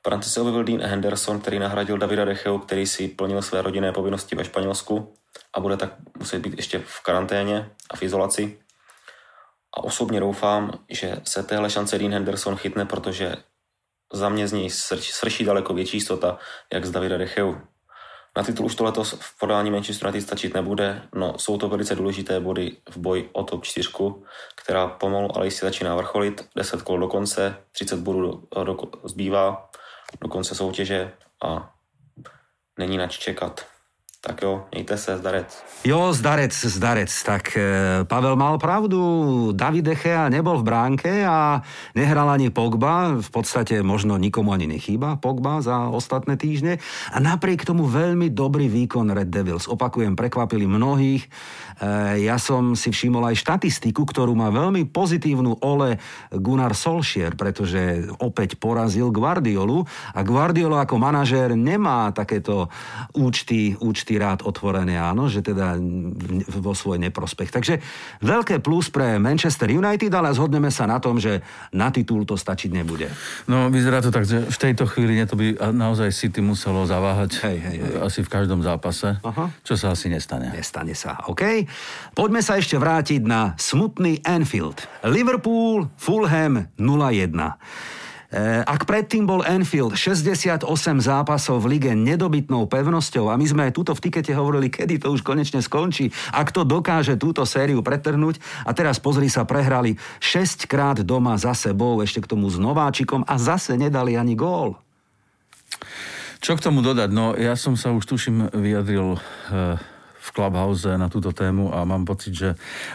V 0.00 0.08
branci 0.08 0.30
se 0.30 0.40
objevil 0.40 0.64
Dean 0.64 0.82
Henderson, 0.82 1.40
který 1.40 1.58
nahradil 1.58 1.98
Davida 1.98 2.24
Decheu, 2.24 2.58
který 2.58 2.86
si 2.86 3.08
plnil 3.08 3.42
své 3.42 3.62
rodinné 3.62 3.92
povinnosti 3.92 4.36
ve 4.36 4.44
Španělsku 4.44 5.16
a 5.52 5.60
bude 5.60 5.76
tak 5.76 5.90
muset 6.18 6.38
být 6.38 6.54
ještě 6.56 6.78
v 6.78 7.00
karanténě 7.00 7.70
a 7.90 7.96
v 7.96 8.02
izolaci. 8.02 8.58
A 9.76 9.84
osobně 9.84 10.20
doufám, 10.20 10.78
že 10.88 11.16
se 11.24 11.42
téhle 11.42 11.70
šance 11.70 11.98
Dean 11.98 12.12
Henderson 12.12 12.56
chytne, 12.56 12.84
protože 12.84 13.36
za 14.12 14.28
mě 14.28 14.48
z 14.48 14.52
něj 14.52 14.70
srší 14.70 15.44
daleko 15.44 15.74
větší 15.74 15.96
jistota, 15.96 16.38
jak 16.72 16.84
z 16.84 16.90
Davida 16.90 17.16
Decheu. 17.16 17.56
Na 18.36 18.42
titul 18.42 18.66
už 18.66 18.74
to 18.74 18.84
letos 18.84 19.16
v 19.20 19.38
podání 19.38 19.70
Manchester 19.70 20.08
United 20.08 20.26
stačit 20.26 20.54
nebude, 20.54 21.02
no 21.14 21.38
jsou 21.38 21.58
to 21.58 21.68
velice 21.68 21.94
důležité 21.94 22.40
body 22.40 22.76
v 22.90 22.96
boji 22.96 23.30
o 23.32 23.44
top 23.44 23.64
4, 23.64 23.88
která 24.54 24.86
pomalu 24.88 25.36
ale 25.36 25.46
jistě 25.46 25.66
začíná 25.66 25.96
vrcholit. 25.96 26.48
10 26.56 26.82
kol 26.82 26.98
do 26.98 27.08
konce, 27.08 27.56
30 27.72 28.00
bodů 28.00 28.48
do, 28.54 28.64
do, 28.64 28.76
zbývá 29.04 29.70
do 30.20 30.28
konce 30.28 30.54
soutěže 30.54 31.12
a 31.42 31.74
není 32.78 32.96
nač 32.96 33.18
čekat. 33.18 33.66
Tak 34.24 34.42
jo, 34.42 34.64
mějte 34.72 34.96
se, 34.96 35.18
zdarec. 35.18 35.64
Jo, 35.84 36.12
zdarec, 36.12 36.64
zdarec. 36.64 37.12
Tak 37.22 37.56
e, 37.56 37.60
Pavel 38.08 38.40
mal 38.40 38.56
pravdu, 38.56 39.52
David 39.52 39.92
Echea 39.92 40.32
nebol 40.32 40.64
v 40.64 40.72
bránke 40.72 41.12
a 41.28 41.60
nehral 41.92 42.32
ani 42.32 42.48
Pogba, 42.48 43.20
v 43.20 43.28
podstate 43.28 43.84
možno 43.84 44.16
nikomu 44.16 44.56
ani 44.56 44.64
nechýba 44.64 45.20
Pogba 45.20 45.60
za 45.60 45.92
ostatné 45.92 46.40
týždne 46.40 46.80
a 47.12 47.20
napriek 47.20 47.68
tomu 47.68 47.84
veľmi 47.84 48.32
dobrý 48.32 48.64
výkon 48.72 49.12
Red 49.12 49.28
Devils. 49.28 49.68
Opakujem, 49.68 50.16
prekvapili 50.16 50.64
mnohých. 50.64 51.28
E, 51.28 52.24
ja 52.24 52.40
som 52.40 52.72
si 52.72 52.96
všimol 52.96 53.28
aj 53.28 53.44
štatistiku, 53.44 54.08
ktorú 54.08 54.32
má 54.32 54.48
veľmi 54.48 54.88
pozitívnu 54.88 55.60
Ole 55.60 56.00
Gunnar 56.32 56.72
Solskjaer, 56.72 57.36
pretože 57.36 58.08
opäť 58.24 58.56
porazil 58.56 59.12
Guardiolu 59.12 59.84
a 60.16 60.24
Guardiolo 60.24 60.80
ako 60.80 60.96
manažér 60.96 61.52
nemá 61.52 62.08
takéto 62.16 62.72
účty, 63.12 63.76
účty 63.84 64.13
rád 64.16 64.46
otvorené, 64.46 64.96
áno, 64.96 65.26
že 65.26 65.44
teda 65.44 65.76
vo 66.48 66.72
svoj 66.72 66.98
neprospech. 67.02 67.50
Takže 67.50 67.74
veľké 68.22 68.62
plus 68.64 68.88
pre 68.88 69.18
Manchester 69.20 69.70
United, 69.70 70.10
ale 70.14 70.34
zhodneme 70.34 70.70
sa 70.70 70.88
na 70.88 70.98
tom, 70.98 71.20
že 71.20 71.44
na 71.74 71.90
titul 71.90 72.24
to 72.24 72.38
stačiť 72.38 72.70
nebude. 72.72 73.10
No, 73.50 73.68
vyzerá 73.68 74.00
to 74.00 74.14
tak, 74.14 74.24
že 74.26 74.46
v 74.46 74.58
tejto 74.58 74.84
chvíli 74.88 75.20
to 75.24 75.38
by 75.38 75.58
naozaj 75.72 76.10
City 76.14 76.40
muselo 76.44 76.84
zaváhať 76.84 77.40
hej, 77.46 77.58
hej, 77.58 77.76
hej. 77.80 77.92
asi 78.02 78.20
v 78.22 78.30
každom 78.30 78.60
zápase, 78.60 79.16
Aha. 79.20 79.50
čo 79.62 79.74
sa 79.74 79.92
asi 79.92 80.10
nestane. 80.10 80.50
Nestane 80.52 80.92
sa, 80.96 81.20
OK? 81.30 81.66
Poďme 82.14 82.40
sa 82.40 82.58
ešte 82.58 82.78
vrátiť 82.78 83.22
na 83.24 83.54
smutný 83.56 84.20
Anfield. 84.24 84.86
Liverpool, 85.06 85.90
Fulham 85.96 86.70
0-1. 86.76 87.34
E, 88.34 88.66
ak 88.66 88.82
predtým 88.82 89.30
bol 89.30 89.46
Enfield 89.46 89.94
68 89.94 90.66
zápasov 90.98 91.62
v 91.62 91.78
lige 91.78 91.94
nedobytnou 91.94 92.66
pevnosťou 92.66 93.30
a 93.30 93.38
my 93.38 93.46
sme 93.46 93.62
aj 93.70 93.72
túto 93.78 93.94
v 93.94 94.10
tikete 94.10 94.34
hovorili, 94.34 94.74
kedy 94.74 94.98
to 94.98 95.14
už 95.14 95.22
konečne 95.22 95.62
skončí, 95.62 96.10
ak 96.34 96.50
to 96.50 96.66
dokáže 96.66 97.14
túto 97.14 97.46
sériu 97.46 97.78
pretrhnúť 97.86 98.42
a 98.66 98.74
teraz 98.74 98.98
pozri 98.98 99.30
sa, 99.30 99.46
prehrali 99.46 99.94
6 100.18 100.66
krát 100.66 100.98
doma 101.06 101.38
za 101.38 101.54
sebou, 101.54 102.02
ešte 102.02 102.26
k 102.26 102.34
tomu 102.34 102.50
s 102.50 102.58
Nováčikom 102.58 103.22
a 103.22 103.38
zase 103.38 103.78
nedali 103.78 104.18
ani 104.18 104.34
gól. 104.34 104.82
Čo 106.42 106.58
k 106.58 106.64
tomu 106.66 106.82
dodať? 106.82 107.14
No, 107.14 107.38
ja 107.38 107.54
som 107.54 107.78
sa 107.78 107.94
už 107.94 108.02
tuším 108.02 108.50
vyjadril 108.50 109.14
e, 109.14 109.20
v 110.24 110.28
Clubhouse 110.32 110.88
na 110.96 111.12
túto 111.12 111.36
tému 111.36 111.68
a 111.68 111.84
mám 111.84 112.08
pocit, 112.08 112.32
že 112.32 112.48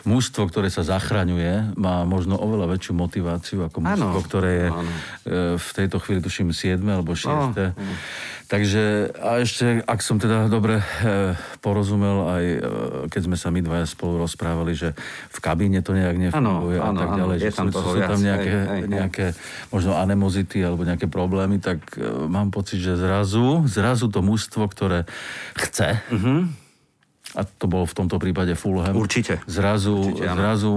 mužstvo, 0.09 0.49
ktoré 0.49 0.73
sa 0.73 0.81
zachraňuje, 0.81 1.77
má 1.77 2.01
možno 2.01 2.41
oveľa 2.41 2.73
väčšiu 2.73 2.93
motiváciu 2.97 3.69
ako 3.69 3.85
mužstvo, 3.85 4.19
ktoré 4.25 4.49
je 4.49 4.67
áno. 4.73 4.81
e, 4.81 4.93
v 5.61 5.69
tejto 5.77 6.01
chvíli 6.01 6.25
tuším 6.25 6.49
7 6.49 6.81
alebo 6.89 7.13
6. 7.13 7.29
No, 7.29 7.53
Takže 8.49 9.13
a 9.21 9.45
ešte, 9.45 9.85
ak 9.85 10.01
som 10.01 10.17
teda 10.17 10.49
dobre 10.49 10.81
e, 10.81 11.37
porozumel, 11.61 12.17
aj 12.33 12.43
e, 12.49 12.57
keď 13.13 13.21
sme 13.29 13.37
sa 13.37 13.53
my 13.53 13.61
dvaja 13.61 13.85
spolu 13.85 14.25
rozprávali, 14.25 14.73
že 14.73 14.97
v 15.29 15.37
kabíne 15.37 15.85
to 15.85 15.93
nejak 15.93 16.17
nefunguje 16.17 16.81
Áno, 16.81 16.97
a 16.97 16.97
tak 16.97 17.09
ďalej, 17.13 17.37
je 17.37 17.43
že 17.45 17.49
tam 17.53 17.69
sú, 17.69 17.77
sú 17.77 18.01
tam 18.01 18.17
nejaké, 18.17 18.89
nejaké 18.89 19.25
možno 19.69 19.93
anemozity 20.01 20.65
alebo 20.65 20.81
nejaké 20.81 21.05
problémy, 21.05 21.61
tak 21.61 21.93
mám 22.25 22.49
pocit, 22.49 22.81
že 22.81 22.97
zrazu, 22.97 23.69
zrazu 23.69 24.09
to 24.09 24.25
mužstvo, 24.25 24.65
ktoré 24.65 25.05
chce, 25.53 26.01
a 27.37 27.45
to 27.45 27.69
bol 27.69 27.85
v 27.85 27.93
tomto 27.93 28.17
prípade 28.17 28.57
Fulham. 28.57 28.97
Určite. 28.97 29.45
zrazu, 29.45 29.93
Určite, 29.93 30.25
áno. 30.25 30.39
zrazu 30.41 30.71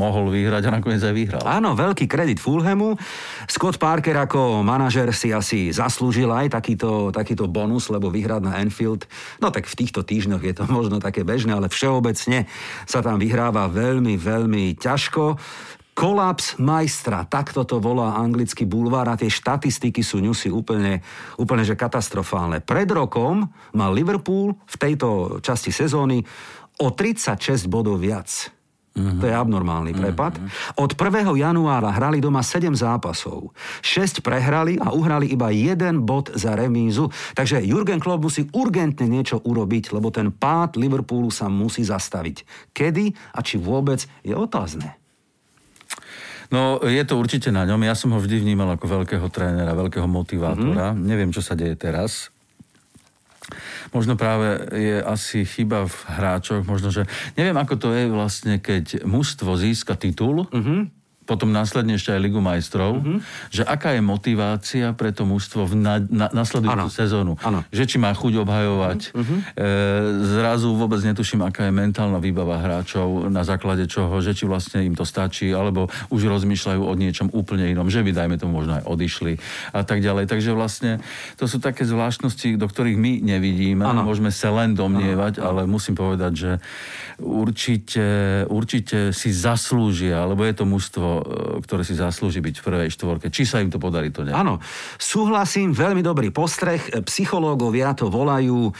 mohol 0.00 0.32
vyhrať 0.32 0.72
a 0.72 0.80
nakoniec 0.80 1.02
aj 1.04 1.14
vyhral. 1.14 1.42
Áno, 1.44 1.76
veľký 1.76 2.08
kredit 2.08 2.40
Fulhamu. 2.40 2.96
Scott 3.44 3.76
Parker 3.76 4.16
ako 4.16 4.64
manažer 4.64 5.12
si 5.12 5.28
asi 5.28 5.68
zaslúžil 5.68 6.32
aj 6.32 6.56
takýto, 6.56 7.12
takýto 7.12 7.44
bonus, 7.52 7.92
lebo 7.92 8.08
vyhrať 8.08 8.40
na 8.40 8.56
Anfield, 8.56 9.04
no 9.44 9.52
tak 9.52 9.68
v 9.68 9.76
týchto 9.76 10.00
týždňoch 10.00 10.40
je 10.40 10.54
to 10.56 10.64
možno 10.72 11.04
také 11.04 11.20
bežné, 11.20 11.52
ale 11.52 11.68
všeobecne 11.68 12.48
sa 12.88 13.04
tam 13.04 13.20
vyhráva 13.20 13.68
veľmi, 13.68 14.16
veľmi 14.16 14.80
ťažko. 14.80 15.36
Kolaps 16.00 16.56
majstra, 16.56 17.28
takto 17.28 17.60
to 17.68 17.76
volá 17.76 18.16
anglický 18.16 18.64
bulvár 18.64 19.04
a 19.12 19.20
tie 19.20 19.28
štatistiky 19.28 20.00
sú 20.00 20.24
ňusy 20.24 20.48
úplne, 20.48 21.04
úplne 21.36 21.60
že 21.60 21.76
katastrofálne. 21.76 22.64
Pred 22.64 22.88
rokom 22.96 23.44
mal 23.76 23.92
Liverpool 23.92 24.56
v 24.64 24.76
tejto 24.80 25.36
časti 25.44 25.68
sezóny 25.68 26.24
o 26.80 26.88
36 26.88 27.68
bodov 27.68 28.00
viac. 28.00 28.48
To 28.96 29.24
je 29.28 29.32
abnormálny 29.32 29.94
prepad. 29.94 30.40
Od 30.80 30.90
1. 30.92 31.30
januára 31.36 31.92
hrali 31.92 32.18
doma 32.18 32.40
7 32.42 32.74
zápasov. 32.74 33.52
6 33.84 34.24
prehrali 34.24 34.80
a 34.80 34.92
uhrali 34.92 35.30
iba 35.30 35.48
jeden 35.54 36.04
bod 36.04 36.32
za 36.32 36.56
remízu. 36.58 37.08
Takže 37.32 37.64
Jurgen 37.64 38.02
Klopp 38.02 38.24
musí 38.24 38.48
urgentne 38.50 39.06
niečo 39.08 39.40
urobiť, 39.40 39.94
lebo 39.94 40.08
ten 40.10 40.34
pád 40.34 40.76
Liverpoolu 40.76 41.28
sa 41.28 41.46
musí 41.46 41.86
zastaviť. 41.86 42.44
Kedy 42.74 43.36
a 43.36 43.40
či 43.40 43.56
vôbec 43.56 44.04
je 44.26 44.34
otázne. 44.36 44.99
No, 46.50 46.82
je 46.82 47.02
to 47.06 47.14
určite 47.14 47.54
na 47.54 47.62
ňom. 47.62 47.78
Ja 47.86 47.94
som 47.94 48.10
ho 48.10 48.18
vždy 48.18 48.42
vnímal 48.42 48.74
ako 48.74 49.02
veľkého 49.02 49.26
trénera, 49.30 49.78
veľkého 49.78 50.10
motivátora. 50.10 50.92
Mm-hmm. 50.92 51.06
Neviem, 51.06 51.30
čo 51.30 51.42
sa 51.42 51.54
deje 51.54 51.78
teraz. 51.78 52.34
Možno 53.90 54.14
práve 54.14 54.62
je 54.74 55.02
asi 55.02 55.42
chyba 55.42 55.86
v 55.86 55.96
hráčoch, 56.06 56.62
možno, 56.62 56.94
že 56.94 57.06
neviem, 57.34 57.58
ako 57.58 57.74
to 57.78 57.88
je 57.90 58.06
vlastne, 58.06 58.62
keď 58.62 59.02
mužstvo 59.02 59.58
získa 59.58 59.98
titul, 59.98 60.46
mm-hmm 60.50 60.99
potom 61.30 61.54
následne 61.54 61.94
ešte 61.94 62.10
aj 62.10 62.18
Ligu 62.26 62.42
majstrov, 62.42 62.98
mm-hmm. 62.98 63.18
že 63.54 63.62
aká 63.62 63.94
je 63.94 64.02
motivácia 64.02 64.90
pre 64.98 65.14
to 65.14 65.22
mužstvo 65.22 65.70
v 65.70 65.78
na, 65.78 66.02
na, 66.02 66.26
nasledujúcu 66.34 66.90
sezónu. 66.90 67.38
Áno. 67.46 67.62
Že 67.70 67.84
či 67.86 67.96
má 68.02 68.10
chuť 68.10 68.42
obhajovať. 68.42 69.14
Mm-hmm. 69.14 69.38
E, 69.54 69.64
zrazu 70.34 70.74
vôbec 70.74 70.98
netuším, 71.06 71.46
aká 71.46 71.70
je 71.70 71.72
mentálna 71.72 72.18
výbava 72.18 72.58
hráčov, 72.58 73.30
na 73.30 73.46
základe 73.46 73.86
čoho, 73.86 74.18
že 74.18 74.34
či 74.34 74.50
vlastne 74.50 74.82
im 74.82 74.98
to 74.98 75.06
stačí, 75.06 75.54
alebo 75.54 75.86
už 76.10 76.26
rozmýšľajú 76.26 76.82
o 76.82 76.92
niečom 76.98 77.30
úplne 77.30 77.70
inom, 77.70 77.86
že 77.86 78.02
by, 78.02 78.10
dajme 78.10 78.34
tomu, 78.34 78.58
možno 78.58 78.82
aj 78.82 78.84
odišli 78.90 79.38
a 79.70 79.86
tak 79.86 80.02
ďalej. 80.02 80.26
Takže 80.26 80.50
vlastne 80.50 80.98
to 81.38 81.46
sú 81.46 81.62
také 81.62 81.86
zvláštnosti, 81.86 82.58
do 82.58 82.66
ktorých 82.66 82.98
my 82.98 83.12
nevidíme. 83.22 83.86
Áno. 83.86 84.02
Môžeme 84.02 84.34
sa 84.34 84.50
len 84.50 84.74
domnievať, 84.74 85.38
ale 85.38 85.70
musím 85.70 85.94
povedať, 85.94 86.32
že 86.34 86.50
určite, 87.20 88.42
určite 88.48 89.12
si 89.12 89.30
zaslúžia, 89.30 90.24
lebo 90.24 90.42
je 90.42 90.54
to 90.56 90.64
mužstvo, 90.64 91.08
ktoré 91.62 91.82
si 91.84 91.96
zaslúži 91.96 92.40
byť 92.40 92.54
v 92.60 92.64
prvej 92.64 92.90
štvorke. 92.92 93.32
Či 93.32 93.42
sa 93.48 93.62
im 93.62 93.68
to 93.68 93.80
podarí, 93.80 94.12
to 94.12 94.24
neviem. 94.24 94.38
Áno, 94.38 94.58
súhlasím, 94.96 95.72
veľmi 95.72 96.00
dobrý 96.00 96.32
postreh. 96.32 96.80
Psychológovia 97.04 97.92
to 97.96 98.08
volajú 98.08 98.72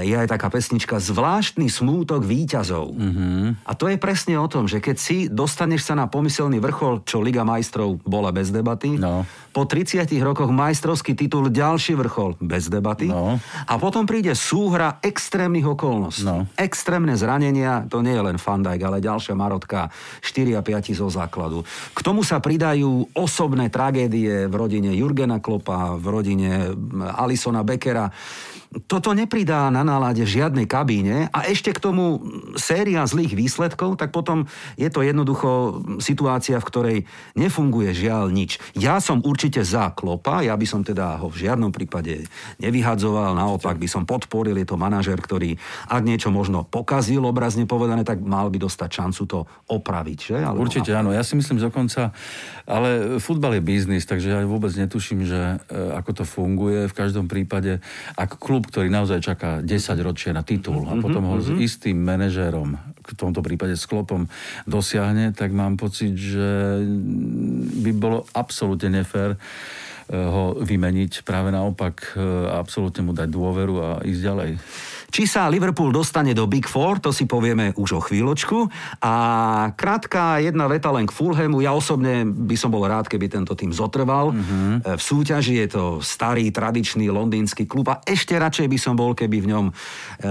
je 0.00 0.14
aj 0.16 0.28
taká 0.28 0.48
pesnička 0.48 0.96
Zvláštny 0.96 1.68
smútok 1.68 2.24
výťazov. 2.24 2.96
Mm-hmm. 2.96 3.68
A 3.68 3.72
to 3.76 3.92
je 3.92 4.00
presne 4.00 4.40
o 4.40 4.48
tom, 4.48 4.64
že 4.64 4.80
keď 4.80 4.96
si 4.96 5.16
dostaneš 5.28 5.84
sa 5.84 5.94
na 5.94 6.08
pomyselný 6.08 6.56
vrchol, 6.58 7.04
čo 7.04 7.20
Liga 7.20 7.44
majstrov 7.44 8.00
bola 8.02 8.32
bez 8.32 8.48
debaty, 8.48 8.96
No. 8.96 9.28
po 9.52 9.68
30 9.68 10.08
rokoch 10.24 10.48
majstrovský 10.48 11.12
titul 11.12 11.52
ďalší 11.52 11.92
vrchol 11.92 12.40
bez 12.40 12.72
debaty 12.72 13.12
No. 13.12 13.36
a 13.68 13.74
potom 13.76 14.08
príde 14.08 14.32
súhra 14.32 14.96
extrémnych 15.04 15.68
okolností. 15.68 16.24
No. 16.24 16.48
Extrémne 16.56 17.12
zranenia, 17.18 17.84
to 17.84 18.00
nie 18.00 18.16
je 18.16 18.22
len 18.24 18.40
Fandajk, 18.40 18.80
ale 18.80 19.04
ďalšia 19.04 19.36
marotka, 19.36 19.92
4 20.24 20.56
a 20.56 20.62
5 20.64 20.96
zo 20.96 21.12
základu. 21.12 21.60
K 21.92 22.00
tomu 22.00 22.24
sa 22.24 22.40
pridajú 22.40 23.12
osobné 23.12 23.68
tragédie 23.68 24.48
v 24.48 24.54
rodine 24.56 24.94
Jurgena 24.96 25.42
Klopa, 25.42 25.98
v 26.00 26.04
rodine 26.08 26.72
Alisona 27.18 27.60
Beckera. 27.60 28.08
Toto 28.88 29.12
nepridá 29.12 29.68
na 29.68 29.84
nálade 29.84 30.24
žiadnej 30.24 30.64
kabíne 30.64 31.28
a 31.28 31.44
ešte 31.44 31.76
k 31.76 31.82
tomu 31.82 32.24
séria 32.56 33.04
zlých 33.04 33.36
výsledkov, 33.36 34.00
tak 34.00 34.16
potom 34.16 34.48
je 34.80 34.88
to 34.88 35.04
jednoducho 35.04 35.80
situácia, 36.00 36.56
v 36.56 36.68
ktorej 36.68 36.98
nefunguje 37.36 37.92
žiaľ 37.92 38.32
nič. 38.32 38.56
Ja 38.72 38.96
som 39.04 39.20
určite 39.20 39.60
za 39.60 39.92
Klopa, 39.92 40.40
ja 40.40 40.56
by 40.56 40.64
som 40.64 40.80
teda 40.80 41.20
ho 41.20 41.28
v 41.28 41.44
žiadnom 41.44 41.68
prípade 41.68 42.24
nevyhadzoval, 42.64 43.36
naopak 43.36 43.76
by 43.76 43.88
som 43.88 44.08
podporil, 44.08 44.56
je 44.56 44.68
to 44.68 44.80
manažer, 44.80 45.20
ktorý 45.20 45.60
ak 45.88 46.02
niečo 46.02 46.32
možno 46.32 46.64
pokazil, 46.64 47.24
obrazne 47.28 47.68
povedané, 47.68 48.06
tak 48.06 48.24
mal 48.24 48.48
by 48.48 48.56
dostať 48.56 48.88
šancu 48.88 49.22
to 49.28 49.38
opraviť. 49.68 50.18
Že? 50.32 50.36
Alebo 50.40 50.64
Určite 50.64 50.90
áno, 50.96 51.10
ja 51.12 51.20
si 51.20 51.36
myslím 51.36 51.60
dokonca, 51.60 52.14
ale 52.64 53.18
futbal 53.18 53.58
je 53.58 53.62
biznis, 53.62 54.06
takže 54.06 54.32
ja 54.32 54.38
vôbec 54.46 54.72
netuším, 54.72 55.26
že 55.26 55.40
e, 55.40 55.56
ako 55.98 56.10
to 56.22 56.24
funguje. 56.24 56.86
V 56.88 56.94
každom 56.94 57.26
prípade, 57.26 57.82
ak 58.14 58.38
klub, 58.38 58.61
ktorý 58.62 58.88
naozaj 58.88 59.18
čaká 59.20 59.50
10 59.60 59.68
ročie 60.06 60.30
na 60.32 60.46
titul 60.46 60.86
a 60.88 60.94
potom 60.96 61.28
ho 61.28 61.36
s 61.42 61.50
istým 61.52 61.98
manažérom, 62.00 62.78
v 63.02 63.12
tomto 63.18 63.42
prípade 63.42 63.74
s 63.74 63.84
klopom, 63.84 64.30
dosiahne, 64.64 65.34
tak 65.34 65.50
mám 65.52 65.76
pocit, 65.76 66.14
že 66.14 66.80
by 67.82 67.90
bolo 67.92 68.24
absolútne 68.32 69.02
nefér 69.02 69.36
ho 70.12 70.58
vymeniť. 70.60 71.24
Práve 71.24 71.48
naopak 71.48 72.12
e, 72.12 72.20
absolútne 72.52 73.00
mu 73.00 73.12
dať 73.16 73.28
dôveru 73.32 73.74
a 73.80 73.88
ísť 74.04 74.20
ďalej. 74.20 74.50
Či 75.12 75.28
sa 75.28 75.52
Liverpool 75.52 75.92
dostane 75.92 76.32
do 76.32 76.48
Big 76.48 76.64
Four, 76.64 76.96
to 76.96 77.12
si 77.12 77.28
povieme 77.28 77.76
už 77.76 77.90
o 77.92 78.00
chvíľočku. 78.00 78.64
A 79.04 79.14
krátka 79.76 80.40
jedna 80.40 80.64
veta 80.72 80.88
len 80.88 81.04
k 81.04 81.12
Fulhamu. 81.12 81.60
Ja 81.60 81.76
osobne 81.76 82.24
by 82.24 82.56
som 82.56 82.72
bol 82.72 82.88
rád, 82.88 83.12
keby 83.12 83.28
tento 83.28 83.52
tým 83.52 83.76
zotrval. 83.76 84.32
Mm-hmm. 84.32 84.96
V 84.96 85.02
súťaži 85.04 85.60
je 85.60 85.68
to 85.68 85.84
starý, 86.00 86.48
tradičný 86.48 87.12
londýnsky 87.12 87.68
klub 87.68 87.92
a 87.92 88.00
ešte 88.08 88.40
radšej 88.40 88.72
by 88.72 88.78
som 88.80 88.96
bol, 88.96 89.12
keby 89.12 89.44
v 89.44 89.50
ňom 89.52 89.64
e, 89.68 89.72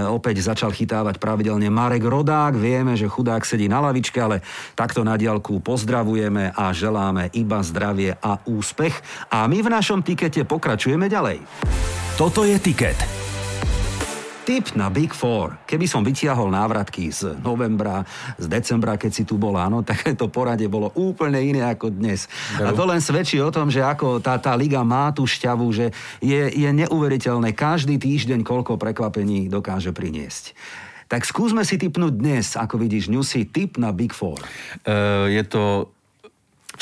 opäť 0.02 0.42
začal 0.42 0.74
chytávať 0.74 1.22
pravidelne 1.22 1.70
Marek 1.70 2.02
Rodák. 2.02 2.58
Vieme, 2.58 2.98
že 2.98 3.06
chudák 3.06 3.46
sedí 3.46 3.70
na 3.70 3.78
lavičke, 3.78 4.18
ale 4.18 4.42
takto 4.74 5.06
na 5.06 5.14
diálku 5.14 5.62
pozdravujeme 5.62 6.58
a 6.58 6.74
želáme 6.74 7.30
iba 7.38 7.62
zdravie 7.62 8.18
a 8.18 8.42
úspech. 8.50 8.98
A 9.30 9.46
my 9.46 9.62
v 9.62 9.70
našom 9.70 10.02
tikete 10.02 10.42
pokračujeme 10.42 11.06
ďalej. 11.06 11.38
Toto 12.18 12.42
je 12.42 12.58
tiket. 12.58 13.31
Tip 14.52 14.76
na 14.76 14.92
Big 14.92 15.16
Four. 15.16 15.64
Keby 15.64 15.88
som 15.88 16.04
vytiahol 16.04 16.52
návratky 16.52 17.08
z 17.08 17.40
novembra, 17.40 18.04
z 18.36 18.52
decembra, 18.52 19.00
keď 19.00 19.08
si 19.08 19.24
tu 19.24 19.40
bol, 19.40 19.56
áno, 19.56 19.80
tak 19.88 20.12
to 20.12 20.28
poradie 20.28 20.68
bolo 20.68 20.92
úplne 20.92 21.40
iné 21.40 21.64
ako 21.64 21.88
dnes. 21.88 22.28
A 22.60 22.68
to 22.76 22.84
len 22.84 23.00
svedčí 23.00 23.40
o 23.40 23.48
tom, 23.48 23.72
že 23.72 23.80
ako 23.80 24.20
tá, 24.20 24.36
tá 24.36 24.52
liga 24.52 24.84
má 24.84 25.08
tú 25.08 25.24
šťavu, 25.24 25.72
že 25.72 25.88
je, 26.20 26.52
je 26.52 26.68
neuveriteľné 26.68 27.56
každý 27.56 27.96
týždeň, 27.96 28.44
koľko 28.44 28.76
prekvapení 28.76 29.48
dokáže 29.48 29.88
priniesť. 29.96 30.52
Tak 31.08 31.24
skúsme 31.24 31.64
si 31.64 31.80
typnúť 31.80 32.12
dnes, 32.12 32.52
ako 32.52 32.76
vidíš, 32.76 33.08
Newsy, 33.08 33.48
tip 33.48 33.80
na 33.80 33.88
Big 33.88 34.12
Four. 34.12 34.36
Uh, 34.84 35.32
je 35.32 35.48
to 35.48 35.88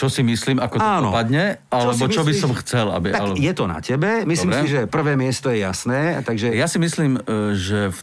čo 0.01 0.09
si 0.09 0.25
myslím, 0.25 0.57
ako 0.65 0.81
to 0.81 0.89
Áno. 0.89 1.13
dopadne, 1.13 1.61
alebo 1.69 2.09
čo, 2.09 2.09
čo 2.09 2.23
by 2.25 2.33
som 2.33 2.57
chcel. 2.57 2.89
Aby, 2.89 3.13
tak 3.13 3.21
alebo... 3.21 3.37
je 3.37 3.53
to 3.53 3.65
na 3.69 3.79
tebe. 3.85 4.25
Myslím 4.25 4.57
Dobre. 4.57 4.63
si, 4.65 4.67
že 4.73 4.81
prvé 4.89 5.13
miesto 5.13 5.53
je 5.53 5.61
jasné. 5.61 6.25
Takže... 6.25 6.57
Ja 6.57 6.65
si 6.65 6.81
myslím, 6.81 7.21
e, 7.21 7.53
že 7.53 7.93
v 7.93 8.01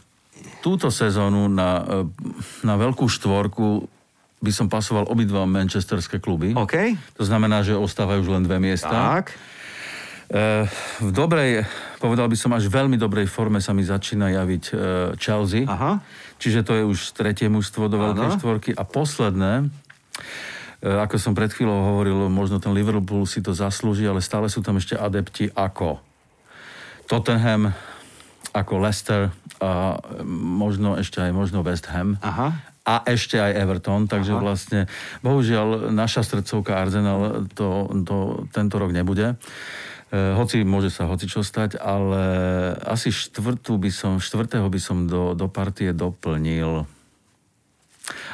túto 0.62 0.94
sezónu 0.94 1.50
na, 1.50 2.06
e, 2.06 2.06
na 2.62 2.78
veľkú 2.78 3.10
štvorku 3.10 3.90
by 4.38 4.52
som 4.54 4.70
pasoval 4.70 5.10
obidva 5.10 5.42
manchesterské 5.50 6.22
kluby. 6.22 6.54
Okay. 6.54 6.94
To 7.18 7.26
znamená, 7.26 7.66
že 7.66 7.74
ostávajú 7.74 8.22
už 8.22 8.30
len 8.30 8.46
dve 8.46 8.62
miesta. 8.62 8.94
Tak. 9.18 9.34
E, 10.30 10.70
v 11.02 11.10
dobrej, 11.10 11.66
povedal 11.98 12.30
by 12.30 12.38
som, 12.38 12.54
až 12.54 12.70
veľmi 12.70 12.94
dobrej 12.94 13.26
forme 13.26 13.58
sa 13.58 13.74
mi 13.74 13.82
začína 13.82 14.30
javiť 14.38 14.64
Chelsea. 15.18 15.66
Aha. 15.66 15.98
Čiže 16.38 16.62
to 16.62 16.72
je 16.78 16.86
už 16.86 17.18
tretie 17.18 17.50
mužstvo 17.50 17.90
do 17.90 17.98
veľkej 17.98 18.38
štvorky. 18.38 18.70
A 18.78 18.86
posledné, 18.86 19.66
E, 20.18 20.57
ako 20.78 21.18
som 21.18 21.34
pred 21.34 21.50
chvíľou 21.50 21.94
hovoril, 21.94 22.30
možno 22.30 22.62
ten 22.62 22.70
Liverpool 22.70 23.26
si 23.26 23.42
to 23.42 23.50
zaslúži, 23.50 24.06
ale 24.06 24.22
stále 24.22 24.46
sú 24.46 24.62
tam 24.62 24.78
ešte 24.78 24.94
adepti 24.94 25.50
ako 25.50 25.98
Tottenham, 27.10 27.74
ako 28.54 28.72
Leicester 28.78 29.34
a 29.58 29.98
možno 30.30 30.94
ešte 30.94 31.18
aj 31.18 31.34
možno 31.34 31.66
West 31.66 31.90
Ham. 31.90 32.14
Aha. 32.22 32.54
A 32.88 33.04
ešte 33.10 33.36
aj 33.36 33.58
Everton, 33.58 34.06
takže 34.06 34.38
Aha. 34.38 34.40
vlastne 34.40 34.80
bohužiaľ 35.20 35.90
naša 35.90 36.22
srdcovka 36.24 36.78
Arsenal 36.78 37.50
to, 37.52 37.90
to 38.06 38.46
tento 38.54 38.78
rok 38.78 38.94
nebude. 38.94 39.34
E, 40.08 40.32
hoci 40.38 40.62
môže 40.62 40.94
sa 40.94 41.10
hoci 41.10 41.26
čo 41.26 41.42
stať, 41.42 41.76
ale 41.76 42.22
asi 42.86 43.10
štvrtú 43.10 43.76
by 43.82 43.90
som, 43.92 44.22
štvrtého 44.22 44.64
by 44.70 44.80
som 44.80 45.10
do, 45.10 45.34
do 45.34 45.50
partie 45.50 45.90
doplnil 45.90 46.86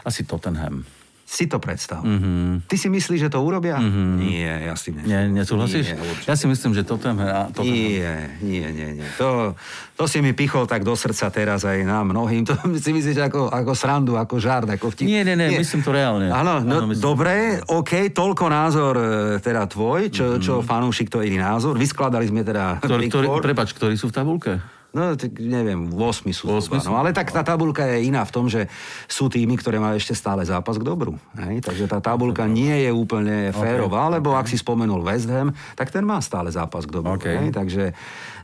asi 0.07 0.23
Tottenham 0.23 0.87
si 1.35 1.50
to 1.50 1.59
predstav. 1.59 2.07
Mm-hmm. 2.07 2.71
Ty 2.71 2.76
si 2.79 2.87
myslíš, 2.87 3.26
že 3.26 3.29
to 3.29 3.43
urobia? 3.43 3.83
Mm-hmm. 3.83 4.11
Nie, 4.23 4.55
ja 4.71 4.75
si 4.79 4.95
myslím. 4.95 5.11
Nie, 5.11 5.26
nesúhlasíš? 5.26 5.99
Nie, 5.99 6.31
ja 6.31 6.35
si 6.38 6.47
myslím, 6.47 6.79
že 6.79 6.87
toto 6.87 7.11
to 7.50 7.61
Nie, 7.67 8.38
nie, 8.38 8.67
nie, 8.71 9.03
nie. 9.03 9.09
To, 9.19 9.59
to 9.99 10.07
si 10.07 10.23
mi 10.23 10.31
pichol 10.31 10.71
tak 10.71 10.87
do 10.87 10.95
srdca 10.95 11.35
teraz 11.35 11.67
aj 11.67 11.83
nám 11.83 12.14
mnohým. 12.14 12.47
To 12.47 12.55
si 12.85 12.95
myslíš 12.95 13.19
ako, 13.26 13.50
ako 13.50 13.73
srandu, 13.75 14.14
ako 14.14 14.38
žart, 14.38 14.71
ako 14.71 14.95
vtip. 14.95 15.11
Nie, 15.11 15.26
nie, 15.26 15.35
nie, 15.35 15.50
nie. 15.50 15.59
myslím 15.59 15.83
to 15.83 15.91
reálne. 15.91 16.31
Áno, 16.31 16.62
no, 16.62 16.95
dobre, 16.95 17.59
OK, 17.67 18.14
toľko 18.14 18.45
názor 18.47 18.95
e, 18.95 19.07
teda 19.43 19.67
tvoj, 19.67 20.14
čo, 20.14 20.38
mm-hmm. 20.38 20.45
čo 20.47 20.62
fanúšik, 20.62 21.11
to 21.11 21.19
je 21.19 21.35
názor. 21.35 21.75
Vyskladali 21.75 22.31
sme 22.31 22.47
teda... 22.47 22.79
Ktorý, 22.79 23.11
ktorý, 23.11 23.26
prepač, 23.43 23.75
ktorí 23.75 23.99
sú 23.99 24.14
v 24.14 24.14
tabulke? 24.14 24.53
No, 24.94 25.18
tak 25.18 25.35
neviem, 25.42 25.90
8 25.90 26.30
sú 26.30 26.54
8 26.54 26.70
zhruba, 26.70 26.87
no, 26.87 26.94
ale 26.94 27.11
tak 27.11 27.35
tá 27.35 27.42
tabulka 27.42 27.83
je 27.83 28.07
iná 28.07 28.22
v 28.22 28.30
tom, 28.30 28.46
že 28.46 28.70
sú 29.11 29.26
týmy, 29.26 29.59
ktoré 29.59 29.83
majú 29.83 29.98
ešte 29.98 30.14
stále 30.14 30.46
zápas 30.46 30.78
k 30.78 30.87
dobru. 30.87 31.18
Hej? 31.35 31.66
Takže 31.66 31.90
tá 31.90 31.98
tabulka 31.98 32.46
nie 32.46 32.87
je 32.87 32.94
úplne 32.94 33.50
férová, 33.50 34.07
okay. 34.07 34.14
lebo 34.22 34.38
ak 34.38 34.46
si 34.46 34.54
spomenul 34.54 35.02
West 35.02 35.26
Ham, 35.26 35.50
tak 35.74 35.90
ten 35.90 36.07
má 36.07 36.22
stále 36.22 36.46
zápas 36.54 36.87
k 36.87 36.94
dobru. 36.94 37.18
Okay. 37.18 37.42
Hej? 37.42 37.50
Takže 37.50 37.85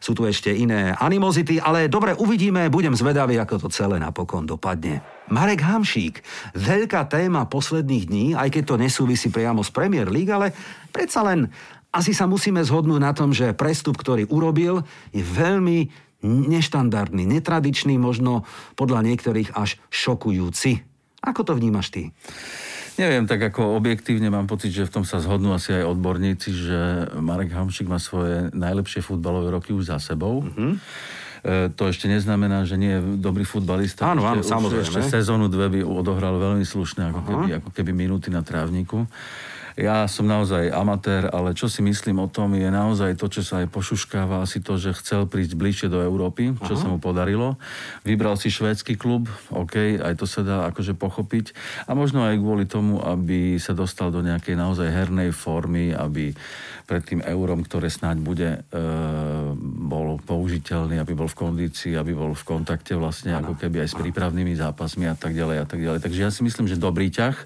sú 0.03 0.11
tu 0.11 0.27
ešte 0.27 0.51
iné 0.51 0.91
animozity, 0.99 1.63
ale 1.63 1.87
dobre, 1.87 2.19
uvidíme, 2.19 2.67
budem 2.67 2.99
zvedavý, 2.99 3.39
ako 3.39 3.63
to 3.63 3.69
celé 3.71 4.03
napokon 4.03 4.43
dopadne. 4.43 5.07
Marek 5.31 5.63
Hamšík, 5.63 6.19
veľká 6.59 7.07
téma 7.07 7.47
posledných 7.47 8.05
dní, 8.11 8.27
aj 8.35 8.51
keď 8.51 8.75
to 8.75 8.81
nesúvisí 8.83 9.31
priamo 9.31 9.63
s 9.63 9.71
Premier 9.71 10.11
League, 10.11 10.35
ale 10.35 10.51
predsa 10.91 11.23
len 11.23 11.47
asi 11.95 12.11
sa 12.11 12.27
musíme 12.27 12.59
zhodnúť 12.63 13.01
na 13.03 13.15
tom, 13.15 13.31
že 13.31 13.55
prestup, 13.55 13.99
ktorý 13.99 14.27
urobil, 14.31 14.83
je 15.15 15.23
veľmi 15.23 16.10
neštandardný, 16.25 17.25
netradičný, 17.25 17.97
možno 17.97 18.45
podľa 18.77 19.05
niektorých 19.09 19.57
až 19.57 19.81
šokujúci. 19.89 20.85
Ako 21.21 21.45
to 21.45 21.53
vnímaš 21.57 21.93
ty? 21.93 22.03
Neviem, 23.01 23.25
tak 23.25 23.41
ako 23.41 23.81
objektívne 23.81 24.29
mám 24.29 24.45
pocit, 24.45 24.77
že 24.77 24.85
v 24.85 25.01
tom 25.01 25.05
sa 25.09 25.25
zhodnú 25.25 25.57
asi 25.57 25.73
aj 25.73 25.89
odborníci, 25.89 26.49
že 26.53 26.79
Marek 27.17 27.57
Hamšik 27.57 27.89
má 27.89 27.97
svoje 27.97 28.53
najlepšie 28.53 29.01
futbalové 29.01 29.57
roky 29.57 29.73
už 29.73 29.89
za 29.89 29.97
sebou. 29.97 30.45
Mm-hmm. 30.45 30.73
E, 31.41 31.73
to 31.73 31.89
ešte 31.89 32.13
neznamená, 32.13 32.69
že 32.69 32.77
nie 32.77 33.01
je 33.01 33.01
dobrý 33.17 33.49
futbalista. 33.49 34.13
Áno, 34.13 34.29
áno, 34.29 34.45
samozrejme. 34.45 34.85
Ešte 34.85 35.01
sezónu 35.17 35.49
dve 35.49 35.73
by 35.73 35.81
odohral 35.81 36.37
veľmi 36.37 36.67
slušne, 36.69 37.09
ako 37.09 37.21
keby, 37.25 37.47
ako 37.65 37.71
keby 37.73 37.91
minúty 37.97 38.29
na 38.29 38.45
trávniku. 38.45 39.09
Ja 39.79 40.07
som 40.11 40.27
naozaj 40.27 40.71
amatér, 40.75 41.31
ale 41.31 41.55
čo 41.55 41.71
si 41.71 41.83
myslím 41.85 42.23
o 42.23 42.29
tom 42.31 42.55
je 42.59 42.67
naozaj 42.67 43.15
to, 43.15 43.31
čo 43.31 43.43
sa 43.47 43.63
aj 43.63 43.71
pošuškáva, 43.71 44.43
asi 44.43 44.59
to, 44.59 44.75
že 44.81 44.97
chcel 44.99 45.31
prísť 45.31 45.55
bližšie 45.55 45.89
do 45.93 46.03
Európy, 46.03 46.57
čo 46.67 46.75
Aha. 46.75 46.81
sa 46.81 46.87
mu 46.91 46.99
podarilo. 46.99 47.55
Vybral 48.03 48.35
si 48.35 48.51
švédsky 48.51 48.99
klub, 48.99 49.31
OK, 49.55 50.01
aj 50.03 50.15
to 50.19 50.27
sa 50.27 50.43
dá 50.43 50.67
akože 50.71 50.99
pochopiť. 50.99 51.55
A 51.87 51.95
možno 51.95 52.27
aj 52.27 52.41
kvôli 52.41 52.67
tomu, 52.67 52.99
aby 52.99 53.59
sa 53.63 53.77
dostal 53.77 54.11
do 54.11 54.25
nejakej 54.25 54.59
naozaj 54.59 54.91
hernej 54.91 55.31
formy, 55.31 55.95
aby 55.95 56.35
pred 56.91 57.07
tým 57.07 57.23
eurom, 57.23 57.63
ktoré 57.63 57.87
snáď 57.87 58.19
bude, 58.19 58.51
e, 58.51 58.79
bol 59.87 60.19
použiteľný, 60.27 60.99
aby 60.99 61.15
bol 61.15 61.31
v 61.31 61.39
kondícii, 61.39 61.95
aby 61.95 62.11
bol 62.19 62.35
v 62.35 62.43
kontakte 62.43 62.99
vlastne 62.99 63.31
ano. 63.31 63.47
ako 63.47 63.63
keby 63.63 63.87
aj 63.87 63.95
s 63.95 63.95
prípravnými 63.95 64.59
zápasmi 64.59 65.07
a 65.07 65.15
tak 65.15 65.39
ďalej 65.39 65.57
a 65.63 65.67
tak 65.71 65.79
ďalej. 65.79 66.03
Takže 66.03 66.21
ja 66.27 66.35
si 66.35 66.43
myslím, 66.43 66.67
že 66.67 66.75
dobrý 66.75 67.15
ťah. 67.15 67.37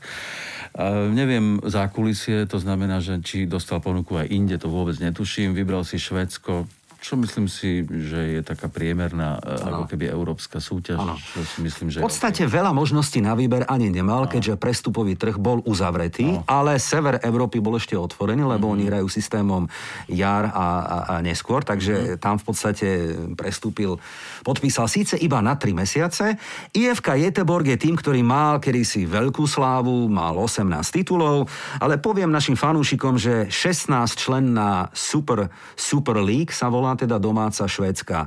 Neviem 1.14 1.62
zákulisie, 1.62 2.50
to 2.50 2.58
znamená, 2.58 2.98
že 2.98 3.22
či 3.22 3.46
dostal 3.46 3.78
ponuku 3.78 4.18
aj 4.18 4.26
inde, 4.26 4.58
to 4.58 4.66
vôbec 4.66 4.98
netuším. 4.98 5.54
Vybral 5.54 5.87
si 5.87 6.02
Švedsko, 6.02 6.66
čo 7.04 7.20
myslím 7.20 7.52
si, 7.52 7.84
že 7.84 8.40
je 8.40 8.40
taká 8.40 8.72
priemerná 8.72 9.36
ano. 9.36 9.84
ako 9.84 9.92
keby 9.92 10.08
európska 10.08 10.56
súťaž. 10.56 11.04
Ano. 11.04 11.20
Čo 11.20 11.44
si 11.44 11.60
myslím, 11.60 11.92
že 11.92 12.00
v 12.00 12.08
podstate 12.08 12.48
okay. 12.48 12.56
veľa 12.56 12.72
možností 12.72 13.20
na 13.20 13.36
výber 13.36 13.68
ani 13.68 13.92
nemal, 13.92 14.24
ano. 14.24 14.32
keďže 14.32 14.56
prestupový 14.56 15.12
trh 15.12 15.36
bol 15.36 15.60
uzavretý, 15.68 16.40
ano. 16.40 16.48
ale 16.48 16.80
sever 16.80 17.20
Európy 17.20 17.60
bol 17.60 17.76
ešte 17.76 17.92
otvorený, 17.92 18.48
lebo 18.48 18.72
mm-hmm. 18.72 18.80
oni 18.80 18.84
hrajú 18.88 19.06
systémom 19.12 19.68
jar 20.08 20.48
a, 20.48 20.56
a, 20.56 20.96
a 21.04 21.14
neskôr, 21.20 21.60
takže 21.60 21.92
mm-hmm. 21.92 22.20
tam 22.24 22.40
v 22.40 22.44
podstate 22.48 22.88
prestúpil, 23.36 24.00
podpísal 24.40 24.88
síce 24.88 25.20
iba 25.20 25.44
na 25.44 25.60
3 25.60 25.76
mesiace. 25.76 26.40
IFK 26.72 27.20
Jeteborg 27.20 27.68
je 27.68 27.76
tým, 27.84 28.00
ktorý 28.00 28.24
mal 28.24 28.64
kedysi 28.64 29.04
veľkú 29.04 29.44
slávu, 29.44 30.08
mal 30.08 30.40
18 30.40 30.72
titulov, 30.88 31.52
ale 31.84 32.00
poviem 32.00 32.32
našim 32.32 32.56
fanúšikom, 32.56 33.20
že 33.20 33.52
16 33.52 33.92
členná 34.16 34.88
Super, 34.96 35.52
Super 35.76 36.16
League 36.24 36.48
sa 36.48 36.72
volá 36.72 36.93
teda 36.94 37.20
domáca 37.20 37.66
švédska. 37.68 38.26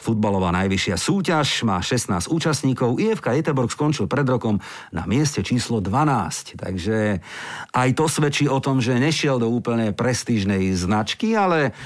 Futbalová 0.00 0.52
najvyššia 0.52 0.96
súťaž, 0.96 1.62
má 1.64 1.78
16 1.80 2.28
účastníkov. 2.28 2.98
IFK 2.98 3.36
Jeteborg 3.38 3.70
skončil 3.72 4.10
pred 4.10 4.26
rokom 4.26 4.60
na 4.90 5.04
mieste 5.04 5.40
číslo 5.40 5.80
12, 5.80 6.58
takže 6.58 7.20
aj 7.72 7.88
to 7.94 8.04
svedčí 8.08 8.44
o 8.50 8.58
tom, 8.60 8.80
že 8.80 8.98
nešiel 8.98 9.40
do 9.40 9.48
úplne 9.48 9.92
prestížnej 9.94 10.72
značky, 10.74 11.36
ale 11.36 11.76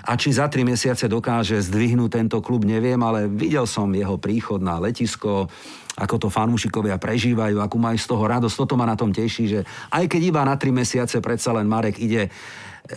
a 0.00 0.16
či 0.16 0.32
za 0.32 0.48
tri 0.48 0.64
mesiace 0.64 1.06
dokáže 1.06 1.60
zdvihnúť 1.60 2.10
tento 2.10 2.38
klub, 2.40 2.64
neviem, 2.64 2.98
ale 3.04 3.28
videl 3.28 3.68
som 3.68 3.92
jeho 3.92 4.16
príchod 4.16 4.58
na 4.58 4.80
letisko, 4.80 5.52
ako 5.98 6.16
to 6.16 6.28
fanúšikovia 6.30 7.00
prežívajú, 7.00 7.58
akú 7.58 7.76
majú 7.80 7.98
z 7.98 8.06
toho 8.06 8.22
radosť. 8.22 8.56
Toto 8.56 8.78
ma 8.78 8.86
na 8.86 8.94
tom 8.94 9.10
teší, 9.10 9.44
že 9.50 9.60
aj 9.90 10.06
keď 10.06 10.22
iba 10.22 10.42
na 10.46 10.54
tri 10.54 10.70
mesiace 10.70 11.18
predsa 11.18 11.50
len 11.50 11.66
Marek 11.66 11.98
ide 11.98 12.30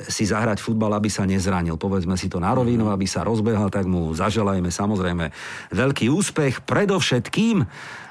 si 0.10 0.26
zahrať 0.26 0.58
futbal, 0.58 0.90
aby 0.98 1.10
sa 1.12 1.28
nezranil. 1.28 1.78
Povedzme 1.78 2.18
si 2.18 2.32
to 2.32 2.42
na 2.42 2.50
rovinu, 2.56 2.90
aby 2.90 3.06
sa 3.06 3.22
rozbehal, 3.22 3.70
tak 3.70 3.86
mu 3.86 4.10
zaželajme 4.16 4.70
samozrejme 4.74 5.30
veľký 5.70 6.10
úspech, 6.10 6.66
predovšetkým 6.66 7.58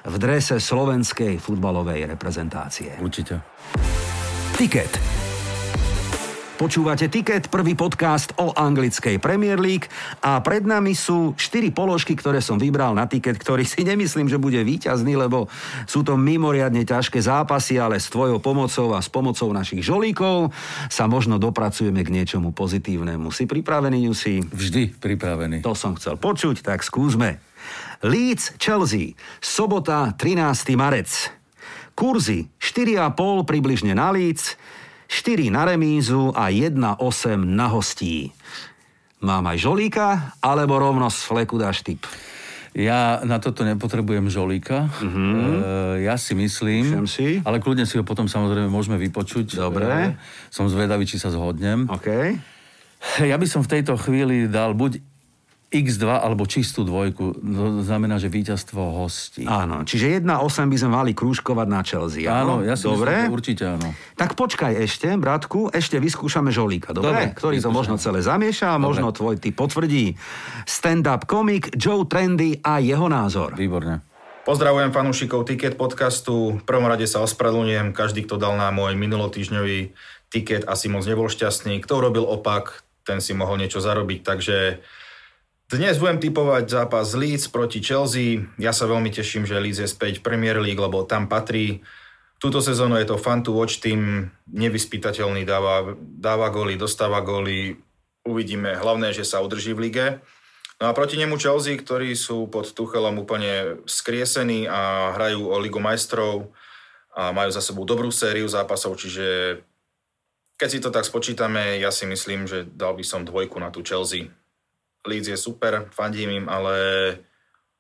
v 0.03 0.15
drese 0.19 0.63
slovenskej 0.63 1.43
futbalovej 1.43 2.07
reprezentácie. 2.07 2.99
Určite. 3.03 3.43
Tiket. 4.55 5.32
Počúvate 6.61 7.09
Ticket, 7.09 7.49
prvý 7.49 7.73
podcast 7.73 8.37
o 8.37 8.53
anglickej 8.53 9.17
Premier 9.17 9.57
League 9.57 9.89
a 10.21 10.37
pred 10.45 10.69
nami 10.69 10.93
sú 10.93 11.33
štyri 11.41 11.73
položky, 11.73 12.13
ktoré 12.13 12.45
som 12.45 12.61
vybral 12.61 12.93
na 12.93 13.09
Ticket, 13.09 13.41
ktorý 13.41 13.65
si 13.65 13.81
nemyslím, 13.81 14.29
že 14.29 14.37
bude 14.37 14.61
víťazný, 14.61 15.17
lebo 15.17 15.49
sú 15.89 16.05
to 16.05 16.21
mimoriadne 16.21 16.85
ťažké 16.85 17.25
zápasy, 17.25 17.81
ale 17.81 17.97
s 17.97 18.13
tvojou 18.13 18.37
pomocou 18.45 18.93
a 18.93 19.01
s 19.01 19.09
pomocou 19.09 19.49
našich 19.51 19.81
žolíkov 19.81 20.53
sa 20.93 21.09
možno 21.09 21.41
dopracujeme 21.41 22.05
k 22.05 22.13
niečomu 22.13 22.53
pozitívnemu. 22.53 23.33
Si 23.33 23.49
pripravený, 23.49 24.13
Jusi? 24.13 24.45
Vždy 24.45 25.01
pripravený. 25.01 25.65
To 25.65 25.73
som 25.73 25.97
chcel 25.97 26.21
počuť, 26.21 26.61
tak 26.61 26.85
skúsme. 26.85 27.41
Leeds 28.05 28.61
Chelsea, 28.61 29.17
sobota 29.41 30.13
13. 30.21 30.77
marec. 30.77 31.09
Kurzy 31.93 32.49
4,5 32.57 33.45
približne 33.45 33.93
na 33.93 34.13
Leeds, 34.13 34.57
4 35.13 35.53
na 35.53 35.69
remízu 35.69 36.33
a 36.33 36.49
1,8 36.49 36.73
na 37.45 37.69
hostí. 37.69 38.33
Mám 39.21 39.45
aj 39.45 39.61
žolíka, 39.61 40.33
alebo 40.41 40.81
rovno 40.81 41.05
z 41.13 41.21
fleku 41.29 41.61
dáš 41.61 41.85
typ? 41.85 42.01
Ja 42.73 43.21
na 43.21 43.37
toto 43.37 43.61
nepotrebujem 43.61 44.33
žolíka. 44.33 44.89
Mm-hmm. 44.89 45.37
E, 45.37 46.09
ja 46.09 46.17
si 46.17 46.33
myslím, 46.33 47.05
si. 47.05 47.45
ale 47.45 47.61
kľudne 47.61 47.85
si 47.85 48.01
ho 48.01 48.05
potom 48.09 48.25
samozrejme 48.25 48.73
môžeme 48.73 48.97
vypočuť. 48.97 49.61
Dobre. 49.61 49.85
E, 49.85 50.17
som 50.49 50.65
zvedavý, 50.73 51.05
či 51.05 51.21
sa 51.21 51.29
zhodnem. 51.29 51.85
OK. 51.93 52.09
Ja 53.21 53.37
by 53.37 53.45
som 53.45 53.61
v 53.61 53.69
tejto 53.69 54.01
chvíli 54.01 54.49
dal 54.49 54.73
buď 54.73 55.12
X2 55.73 56.05
alebo 56.05 56.45
čistú 56.45 56.85
dvojku, 56.85 57.33
to 57.41 57.81
znamená, 57.81 58.21
že 58.21 58.29
víťazstvo 58.29 59.01
hostí. 59.01 59.49
Áno, 59.49 59.89
čiže 59.89 60.21
1-8 60.21 60.29
by 60.69 60.77
sme 60.77 60.91
mali 60.93 61.11
krúžkovať 61.17 61.67
na 61.67 61.81
Chelsea. 61.81 62.29
Áno, 62.29 62.61
ja 62.61 62.77
si 62.77 62.85
dobre. 62.85 63.25
myslím, 63.25 63.33
určite 63.33 63.65
áno. 63.65 63.89
Tak 64.15 64.37
počkaj 64.37 64.77
ešte, 64.85 65.09
bratku, 65.17 65.73
ešte 65.73 65.97
vyskúšame 65.97 66.53
žolíka, 66.53 66.93
dobre? 66.93 67.09
Dobre, 67.09 67.25
Ktorý 67.33 67.57
to 67.57 67.73
vyskúšam. 67.73 67.73
možno 67.73 67.95
celé 67.97 68.21
zamieša 68.21 68.67
a 68.69 68.77
Dobre. 68.77 68.85
možno 68.85 69.07
tvoj 69.11 69.35
typ 69.41 69.57
potvrdí. 69.57 70.21
Stand-up 70.69 71.25
komik 71.25 71.73
Joe 71.73 72.05
Trendy 72.05 72.61
a 72.61 72.77
jeho 72.79 73.09
názor. 73.09 73.57
Výborne. 73.57 74.05
Pozdravujem 74.43 74.91
fanúšikov 74.91 75.47
Ticket 75.47 75.79
podcastu. 75.79 76.59
V 76.59 76.65
prvom 76.67 76.91
rade 76.91 77.07
sa 77.07 77.23
ospravedlňujem. 77.23 77.95
Každý, 77.95 78.27
kto 78.27 78.43
dal 78.43 78.59
na 78.59 78.75
môj 78.75 78.99
minulotýžňový 78.99 79.95
tiket, 80.29 80.67
asi 80.67 80.91
moc 80.91 81.07
nebol 81.07 81.31
šťastný. 81.31 81.79
Kto 81.79 82.03
urobil 82.03 82.27
opak, 82.27 82.83
ten 83.07 83.23
si 83.23 83.39
mohol 83.39 83.63
niečo 83.63 83.79
zarobiť. 83.79 84.21
Takže 84.27 84.57
dnes 85.79 85.97
budem 85.97 86.21
typovať 86.21 86.69
zápas 86.69 87.17
Leeds 87.17 87.49
proti 87.49 87.81
Chelsea. 87.81 88.45
Ja 88.61 88.77
sa 88.77 88.85
veľmi 88.85 89.09
teším, 89.09 89.49
že 89.49 89.57
Leeds 89.57 89.81
je 89.81 89.89
späť 89.89 90.21
Premier 90.21 90.61
League, 90.61 90.81
lebo 90.81 91.07
tam 91.09 91.31
patrí. 91.31 91.81
Túto 92.37 92.59
sezónu 92.59 92.99
je 92.99 93.07
to 93.07 93.17
fun 93.17 93.41
to 93.41 93.55
watch 93.55 93.79
tým, 93.81 94.29
nevyspytateľný, 94.51 95.47
dáva, 95.47 95.95
dáva 95.97 96.51
góly, 96.51 96.75
dostáva 96.75 97.23
góly. 97.23 97.79
Uvidíme, 98.27 98.75
hlavné, 98.77 99.15
že 99.15 99.25
sa 99.25 99.41
udrží 99.41 99.73
v 99.73 99.89
lige. 99.89 100.07
No 100.83 100.91
a 100.91 100.97
proti 100.99 101.15
nemu 101.15 101.39
Chelsea, 101.39 101.79
ktorí 101.79 102.19
sú 102.19 102.51
pod 102.51 102.75
Tuchelom 102.75 103.23
úplne 103.23 103.79
skriesení 103.87 104.67
a 104.67 105.15
hrajú 105.15 105.47
o 105.47 105.57
Ligu 105.63 105.79
majstrov 105.79 106.51
a 107.15 107.31
majú 107.31 107.55
za 107.55 107.63
sebou 107.63 107.87
dobrú 107.87 108.11
sériu 108.11 108.51
zápasov, 108.51 108.99
čiže 108.99 109.61
keď 110.59 110.69
si 110.71 110.79
to 110.79 110.91
tak 110.95 111.07
spočítame, 111.07 111.79
ja 111.79 111.91
si 111.95 112.07
myslím, 112.07 112.47
že 112.47 112.67
dal 112.67 112.99
by 112.99 113.05
som 113.07 113.27
dvojku 113.27 113.59
na 113.63 113.71
tú 113.71 113.83
Chelsea. 113.83 114.31
Leeds 115.03 115.29
je 115.29 115.37
super, 115.37 115.91
fandím 115.91 116.31
im, 116.31 116.47
ale 116.47 116.75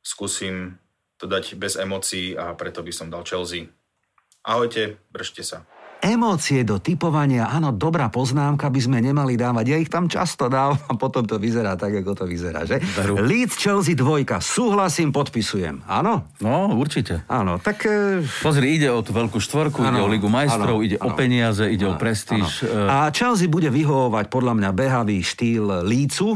skúsim 0.02 0.74
to 1.14 1.30
dať 1.30 1.54
bez 1.54 1.78
emócií 1.78 2.34
a 2.34 2.50
preto 2.58 2.82
by 2.82 2.90
som 2.90 3.06
dal 3.06 3.22
Chelsea. 3.22 3.70
Ahojte, 4.42 4.98
držte 5.14 5.46
sa. 5.46 5.62
Emócie 6.02 6.66
do 6.66 6.82
typovania, 6.82 7.46
áno, 7.46 7.70
dobrá 7.70 8.10
poznámka 8.10 8.66
by 8.66 8.80
sme 8.82 8.98
nemali 8.98 9.38
dávať. 9.38 9.64
Ja 9.70 9.78
ich 9.78 9.86
tam 9.86 10.10
často 10.10 10.50
dávam 10.50 10.74
a 10.90 10.98
potom 10.98 11.22
to 11.22 11.38
vyzerá 11.38 11.78
tak, 11.78 11.94
ako 12.02 12.18
to 12.18 12.24
vyzerá, 12.26 12.66
že? 12.66 12.82
Veru. 12.82 13.22
Leeds 13.22 13.54
Chelsea 13.54 13.94
dvojka, 13.94 14.42
súhlasím, 14.42 15.14
podpisujem. 15.14 15.86
Áno? 15.86 16.26
No, 16.42 16.74
určite. 16.74 17.22
Áno, 17.30 17.62
tak... 17.62 17.86
e, 17.86 18.18
Pozri, 18.42 18.82
ide 18.82 18.90
o 18.90 18.98
tú 18.98 19.14
veľkú 19.14 19.38
štvorku, 19.38 19.78
ide 19.78 19.94
Áno, 19.94 20.02
o 20.02 20.10
Ligu 20.10 20.26
majstrov, 20.26 20.82
áno, 20.82 20.82
ide 20.82 20.98
o 20.98 21.06
áno. 21.06 21.14
peniaze, 21.14 21.70
ide 21.70 21.86
o 21.86 21.94
áno, 21.94 22.02
prestíž. 22.02 22.66
áno. 22.66 22.82
e, 22.82 22.90
A 22.90 23.06
Chelsea 23.14 23.46
bude 23.46 23.70
vyhovovať 23.70 24.26
podľa 24.26 24.58
mňa 24.58 24.70
behavý 24.74 25.22
štýl 25.22 25.86
Lícu, 25.86 26.34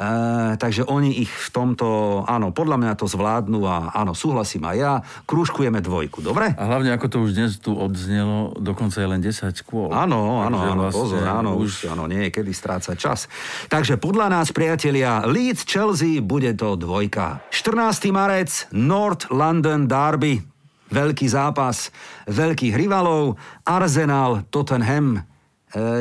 E, 0.00 0.56
takže 0.56 0.88
oni 0.88 1.20
ich 1.20 1.28
v 1.28 1.48
tomto, 1.52 2.22
áno, 2.24 2.56
podľa 2.56 2.80
mňa 2.80 2.92
to 2.96 3.04
zvládnu 3.04 3.68
a 3.68 3.92
áno, 3.92 4.16
súhlasím 4.16 4.64
aj 4.64 4.76
ja, 4.80 4.92
krúžkujeme 5.28 5.84
dvojku, 5.84 6.24
dobre? 6.24 6.56
A 6.56 6.64
hlavne, 6.64 6.96
ako 6.96 7.06
to 7.12 7.16
už 7.28 7.36
dnes 7.36 7.60
tu 7.60 7.76
odznelo, 7.76 8.56
dokonca 8.56 8.96
je 8.96 9.08
len 9.12 9.20
10 9.20 9.52
kôl. 9.68 9.92
Áno, 9.92 10.40
áno, 10.40 10.56
áno, 10.56 10.88
vlastne 10.88 11.04
pozor, 11.04 11.20
áno, 11.28 11.60
už, 11.60 11.92
áno, 11.92 12.08
nie 12.08 12.26
je 12.28 12.30
kedy 12.32 12.52
strácať 12.56 12.96
čas. 12.96 13.28
Takže 13.68 14.00
podľa 14.00 14.32
nás, 14.32 14.48
priatelia, 14.56 15.20
Leeds 15.28 15.68
Chelsea 15.68 16.24
bude 16.24 16.56
to 16.56 16.80
dvojka. 16.80 17.44
14. 17.52 18.08
marec, 18.08 18.48
North 18.72 19.28
London 19.28 19.84
Derby, 19.84 20.40
veľký 20.88 21.28
zápas 21.28 21.92
veľkých 22.30 22.74
rivalov, 22.78 23.36
Arsenal, 23.66 24.46
Tottenham. 24.48 25.18
E, 25.18 25.22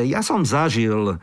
ja 0.07 0.21
som 0.21 0.45
zažil 0.45 1.17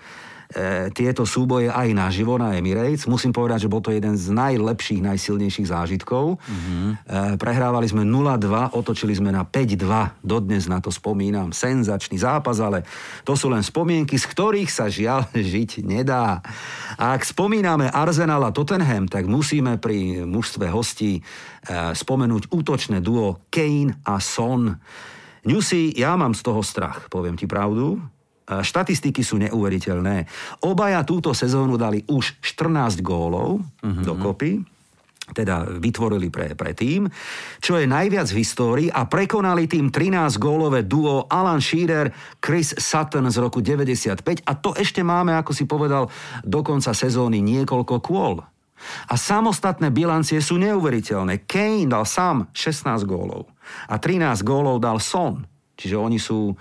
e, 0.53 0.91
tieto 0.95 1.27
súboje 1.27 1.71
aj 1.73 1.91
naživo 1.93 2.39
na 2.39 2.55
Emirates. 2.55 3.07
Musím 3.11 3.35
povedať, 3.35 3.67
že 3.67 3.73
bol 3.73 3.83
to 3.83 3.95
jeden 3.95 4.15
z 4.15 4.31
najlepších, 4.31 5.03
najsilnejších 5.03 5.69
zážitkov. 5.71 6.39
Mm-hmm. 6.39 6.87
E, 6.87 6.95
prehrávali 7.39 7.87
sme 7.91 8.07
0-2, 8.07 8.77
otočili 8.77 9.15
sme 9.15 9.35
na 9.35 9.43
5-2. 9.43 10.23
Dodnes 10.23 10.71
na 10.71 10.79
to 10.79 10.95
spomínam. 10.95 11.51
Senzačný 11.51 12.19
zápas, 12.21 12.59
ale 12.63 12.87
to 13.27 13.35
sú 13.35 13.51
len 13.51 13.63
spomienky, 13.63 14.17
z 14.17 14.27
ktorých 14.27 14.71
sa 14.71 14.87
žiaľ 14.87 15.31
žiť 15.57 15.83
nedá. 15.83 16.41
A 16.97 17.15
ak 17.17 17.27
spomíname 17.27 17.91
Arsenal 17.91 18.43
a 18.47 18.55
Tottenham, 18.55 19.11
tak 19.11 19.29
musíme 19.29 19.77
pri 19.77 20.25
mužstve 20.25 20.71
hostí 20.71 21.19
e, 21.19 21.23
spomenúť 21.93 22.49
útočné 22.51 23.03
duo 23.03 23.45
Kane 23.53 23.99
a 24.07 24.23
Son. 24.23 24.79
Newsy, 25.47 25.95
ja 25.95 26.19
mám 26.19 26.35
z 26.35 26.43
toho 26.43 26.59
strach, 26.67 27.07
poviem 27.07 27.39
ti 27.39 27.47
pravdu. 27.47 28.03
Štatistiky 28.47 29.27
sú 29.27 29.43
neuveriteľné. 29.43 30.27
Obaja 30.63 31.03
túto 31.03 31.35
sezónu 31.35 31.75
dali 31.75 32.07
už 32.07 32.39
14 32.39 33.03
gólov 33.03 33.59
mm-hmm. 33.83 34.05
dokopy 34.07 34.53
teda 35.27 35.67
vytvorili 35.83 36.31
pre, 36.31 36.55
pre 36.55 36.71
tým, 36.71 37.11
čo 37.59 37.75
je 37.75 37.87
najviac 37.89 38.31
v 38.31 38.39
histórii 38.47 38.87
a 38.87 39.11
prekonali 39.11 39.67
tým 39.67 39.91
13 39.91 40.39
gólové 40.39 40.87
duo 40.87 41.27
Alan 41.27 41.59
Shearer, 41.59 42.15
Chris 42.39 42.71
Sutton 42.79 43.27
z 43.27 43.37
roku 43.43 43.59
95 43.59 44.23
a 44.47 44.53
to 44.55 44.71
ešte 44.79 45.03
máme, 45.03 45.35
ako 45.35 45.51
si 45.51 45.67
povedal, 45.67 46.07
do 46.47 46.61
konca 46.63 46.95
sezóny 46.95 47.43
niekoľko 47.43 47.97
kôl. 47.99 48.39
A 49.11 49.15
samostatné 49.17 49.89
bilancie 49.91 50.39
sú 50.39 50.61
neuveriteľné. 50.63 51.49
Kane 51.49 51.91
dal 51.91 52.05
sám 52.07 52.47
16 52.55 53.09
gólov 53.09 53.51
a 53.91 53.99
13 53.99 54.47
gólov 54.47 54.79
dal 54.79 55.03
Son. 55.03 55.43
Čiže 55.75 55.97
oni 55.97 56.21
sú 56.21 56.55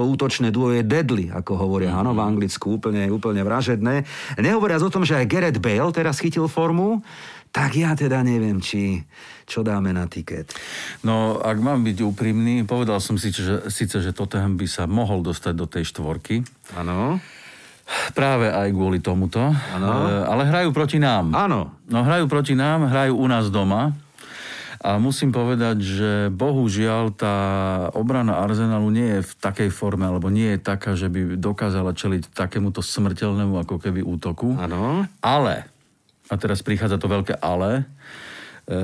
to 0.00 0.08
útočné 0.08 0.48
duo 0.48 0.72
je 0.72 0.80
deadly, 0.80 1.28
ako 1.28 1.60
hovoria, 1.60 1.92
áno, 1.92 2.16
v 2.16 2.24
Anglicku, 2.24 2.80
úplne, 2.80 3.12
úplne 3.12 3.44
vražedné. 3.44 4.08
Nehovoriac 4.40 4.80
o 4.80 4.88
tom, 4.88 5.04
že 5.04 5.20
aj 5.20 5.28
Gareth 5.28 5.60
Bale 5.60 5.92
teraz 5.92 6.24
chytil 6.24 6.48
formu, 6.48 7.04
tak 7.52 7.76
ja 7.76 7.92
teda 7.92 8.24
neviem, 8.24 8.64
či 8.64 9.04
čo 9.44 9.60
dáme 9.60 9.92
na 9.92 10.08
tiket. 10.08 10.56
No, 11.04 11.36
ak 11.36 11.60
mám 11.60 11.84
byť 11.84 12.00
úprimný, 12.00 12.64
povedal 12.64 12.96
som 13.04 13.20
si, 13.20 13.28
že, 13.28 13.68
síce, 13.68 14.00
že 14.00 14.16
Tottenham 14.16 14.56
by 14.56 14.64
sa 14.64 14.88
mohol 14.88 15.20
dostať 15.20 15.52
do 15.52 15.68
tej 15.68 15.84
štvorky, 15.92 16.40
Áno. 16.80 17.20
práve 18.16 18.48
aj 18.48 18.72
kvôli 18.72 19.04
tomuto, 19.04 19.52
Áno. 19.52 19.90
E, 20.08 20.24
ale 20.24 20.48
hrajú 20.48 20.72
proti 20.72 20.96
nám. 20.96 21.36
Áno. 21.36 21.76
No, 21.90 22.06
hrajú 22.06 22.24
proti 22.24 22.56
nám, 22.56 22.88
hrajú 22.88 23.20
u 23.20 23.26
nás 23.28 23.52
doma. 23.52 23.92
A 24.80 24.96
musím 24.96 25.28
povedať, 25.28 25.76
že 25.84 26.10
bohužiaľ 26.32 27.12
tá 27.12 27.36
obrana 27.92 28.40
Arsenalu 28.40 28.88
nie 28.88 29.08
je 29.12 29.28
v 29.28 29.32
takej 29.36 29.68
forme, 29.68 30.08
alebo 30.08 30.32
nie 30.32 30.56
je 30.56 30.58
taká, 30.58 30.96
že 30.96 31.06
by 31.06 31.36
dokázala 31.36 31.92
čeliť 31.92 32.32
takémuto 32.32 32.80
smrteľnému 32.80 33.60
ako 33.60 33.76
keby 33.76 34.00
útoku. 34.00 34.56
Áno. 34.56 35.04
Ale, 35.20 35.68
a 36.26 36.34
teraz 36.34 36.64
prichádza 36.64 36.96
to 36.96 37.12
veľké 37.12 37.36
ale, 37.36 37.84
e, 38.64 38.74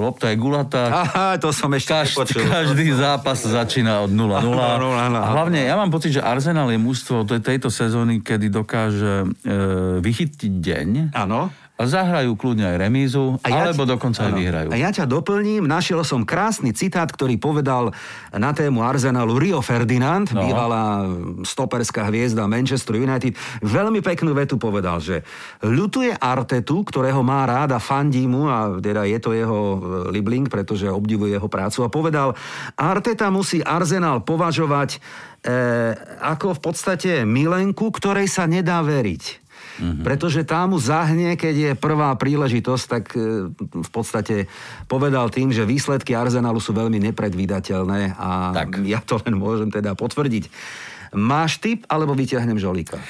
lopta 0.00 0.32
je 0.32 0.36
gulatá, 0.38 1.04
Aha, 1.04 1.36
to 1.36 1.52
som 1.52 1.68
ešte 1.72 1.92
Kaž, 1.92 2.08
nepočul. 2.16 2.40
každý 2.48 2.86
zápas 2.96 3.36
začína 3.36 4.00
od 4.00 4.16
0-0. 4.16 4.40
Áno, 4.40 4.56
áno, 4.56 4.88
áno. 4.96 5.18
A 5.20 5.28
hlavne 5.28 5.60
ja 5.60 5.74
mám 5.74 5.92
pocit, 5.92 6.14
že 6.14 6.24
Arsenal 6.24 6.72
je 6.72 6.80
mužstvo 6.80 7.28
tej- 7.28 7.44
tejto 7.44 7.68
sezóny, 7.68 8.24
kedy 8.24 8.48
dokáže 8.48 9.28
e, 9.44 9.54
vychytiť 10.00 10.52
deň 10.56 10.88
Áno. 11.12 11.52
A 11.74 11.90
zahrajú 11.90 12.38
kľudne 12.38 12.70
aj 12.70 12.76
remízu, 12.78 13.34
A 13.42 13.50
ja 13.50 13.66
alebo 13.66 13.82
ti- 13.82 13.90
dokonca 13.98 14.30
aj 14.30 14.32
vyhrajú. 14.32 14.68
A 14.70 14.78
ja 14.78 14.94
ťa 14.94 15.10
doplním, 15.10 15.66
našiel 15.66 16.06
som 16.06 16.22
krásny 16.22 16.70
citát, 16.70 17.10
ktorý 17.10 17.34
povedal 17.34 17.90
na 18.30 18.54
tému 18.54 18.78
Arsenalu 18.78 19.42
Rio 19.42 19.58
Ferdinand, 19.58 20.22
No. 20.30 20.46
bývalá 20.46 21.02
stoperská 21.42 22.06
hviezda 22.06 22.46
Manchester 22.46 22.94
United. 22.94 23.34
Veľmi 23.58 23.98
peknú 24.00 24.38
vetu 24.38 24.54
povedal, 24.54 25.02
že 25.02 25.26
ľutuje 25.66 26.14
Artetu, 26.14 26.86
ktorého 26.86 27.26
má 27.26 27.42
ráda, 27.42 27.82
fandí 27.82 28.22
mu 28.30 28.46
a 28.46 28.78
teda 28.78 29.02
je 29.10 29.18
to 29.18 29.34
jeho 29.34 29.58
e, 29.58 29.78
libling, 30.14 30.46
pretože 30.46 30.86
obdivuje 30.86 31.34
jeho 31.34 31.50
prácu 31.50 31.82
a 31.82 31.90
povedal, 31.90 32.38
Arteta 32.78 33.34
musí 33.34 33.66
Arsenal 33.66 34.22
považovať 34.22 35.02
e, 35.42 35.52
ako 36.22 36.54
v 36.54 36.60
podstate 36.62 37.10
milenku, 37.26 37.90
ktorej 37.90 38.30
sa 38.30 38.46
nedá 38.46 38.78
veriť. 38.78 39.43
Mm-hmm. 39.74 40.04
Pretože 40.06 40.46
tá 40.46 40.62
mu 40.70 40.78
zahne, 40.78 41.34
keď 41.34 41.54
je 41.54 41.70
prvá 41.74 42.14
príležitosť, 42.14 42.84
tak 42.86 43.04
e, 43.18 43.50
v 43.58 43.90
podstate 43.90 44.46
povedal 44.86 45.28
tým, 45.34 45.50
že 45.50 45.66
výsledky 45.66 46.14
Arsenalu 46.14 46.62
sú 46.62 46.70
veľmi 46.70 47.02
nepredvídateľné 47.10 48.14
a 48.14 48.54
Tak. 48.54 48.86
ja 48.86 49.02
to 49.02 49.18
len 49.26 49.34
môžem 49.34 49.70
teda 49.74 49.98
potvrdiť. 49.98 50.46
Máš 51.14 51.62
tip, 51.62 51.86
alebo 51.86 52.10
vyťahnem 52.14 52.58
žolíka? 52.58 52.98
E, 52.98 53.04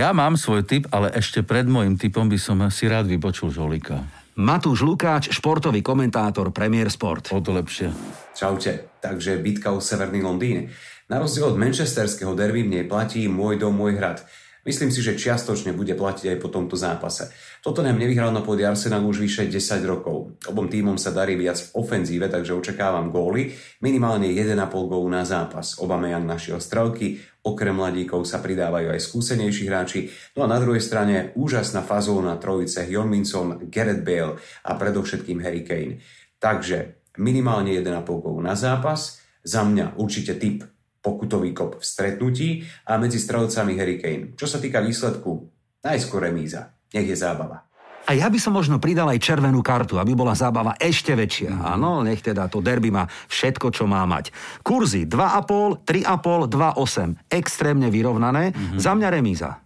ja 0.00 0.16
mám 0.16 0.40
svoj 0.40 0.64
tip, 0.64 0.88
ale 0.88 1.12
ešte 1.12 1.44
pred 1.44 1.68
môjim 1.68 2.00
tipom 2.00 2.24
by 2.28 2.40
som 2.40 2.56
si 2.72 2.88
rád 2.88 3.04
vypočul 3.04 3.52
Žolika. 3.52 4.00
Matúš 4.40 4.80
Lukáč, 4.80 5.28
športový 5.28 5.84
komentátor 5.84 6.48
Premier 6.48 6.88
Sport. 6.88 7.28
O 7.36 7.44
to 7.44 7.52
lepšie. 7.52 7.92
Čaute, 8.32 8.96
takže 9.04 9.36
bitka 9.36 9.68
o 9.68 9.84
Severný 9.84 10.24
Londýn. 10.24 10.72
Na 11.12 11.20
rozdiel 11.20 11.52
od 11.52 11.60
manchesterského 11.60 12.32
derby 12.32 12.64
v 12.64 12.72
nej 12.80 12.84
platí 12.88 13.28
môj 13.28 13.60
dom, 13.60 13.76
môj 13.76 14.00
hrad. 14.00 14.24
Myslím 14.70 14.94
si, 14.94 15.02
že 15.02 15.18
čiastočne 15.18 15.74
bude 15.74 15.98
platiť 15.98 16.30
aj 16.30 16.38
po 16.38 16.46
tomto 16.46 16.78
zápase. 16.78 17.26
Tottenham 17.58 17.98
nevyhral 17.98 18.30
na 18.30 18.38
pôde 18.38 18.62
Arsenalu 18.62 19.10
už 19.10 19.26
vyše 19.26 19.50
10 19.50 19.82
rokov. 19.82 20.38
Obom 20.46 20.70
týmom 20.70 20.94
sa 20.94 21.10
darí 21.10 21.34
viac 21.34 21.58
v 21.58 21.82
ofenzíve, 21.82 22.30
takže 22.30 22.54
očakávam 22.54 23.10
góly, 23.10 23.50
minimálne 23.82 24.30
1,5 24.30 24.54
gólu 24.70 25.10
na 25.10 25.26
zápas. 25.26 25.74
Obameyang 25.82 26.22
našiel 26.22 26.62
strelky, 26.62 27.18
okrem 27.42 27.74
mladíkov 27.74 28.22
sa 28.30 28.38
pridávajú 28.38 28.94
aj 28.94 29.02
skúsenejší 29.02 29.66
hráči, 29.66 30.06
no 30.38 30.46
a 30.46 30.52
na 30.54 30.62
druhej 30.62 30.86
strane 30.86 31.34
úžasná 31.34 31.82
fazóna 31.82 32.38
trojice 32.38 32.86
Hyon 32.86 33.10
Minson, 33.10 33.66
Gareth 33.66 34.06
Bale 34.06 34.38
a 34.62 34.78
predovšetkým 34.78 35.42
Harry 35.42 35.66
Kane. 35.66 35.98
Takže 36.38 37.10
minimálne 37.18 37.74
1,5 37.74 38.06
gólu 38.06 38.38
na 38.38 38.54
zápas, 38.54 39.18
za 39.42 39.66
mňa 39.66 39.98
určite 39.98 40.38
typ 40.38 40.62
pokutový 41.00 41.56
kop 41.56 41.80
v 41.80 41.84
stretnutí 41.84 42.48
a 42.88 43.00
medzi 43.00 43.16
strelcami 43.16 43.76
Harry 43.80 43.96
Kane. 43.96 44.36
Čo 44.36 44.46
sa 44.46 44.60
týka 44.60 44.84
výsledku, 44.84 45.48
najskôr 45.80 46.28
remíza. 46.28 46.76
Nech 46.92 47.08
je 47.08 47.16
zábava. 47.16 47.70
A 48.08 48.16
ja 48.16 48.26
by 48.32 48.40
som 48.40 48.56
možno 48.56 48.80
pridal 48.80 49.06
aj 49.12 49.20
červenú 49.20 49.60
kartu, 49.60 50.00
aby 50.00 50.16
bola 50.16 50.32
zábava 50.32 50.74
ešte 50.80 51.12
väčšia. 51.12 51.52
Áno, 51.52 52.00
nech 52.00 52.24
teda 52.24 52.48
to 52.48 52.64
derby 52.64 52.88
má 52.88 53.04
všetko, 53.28 53.70
čo 53.70 53.84
má 53.84 54.02
mať. 54.08 54.32
Kurzy 54.64 55.04
2,5, 55.04 55.84
3,5, 55.84 56.48
2,8. 56.48 57.28
Extrémne 57.28 57.86
vyrovnané. 57.92 58.56
Za 58.80 58.96
mňa 58.96 59.08
remíza. 59.12 59.60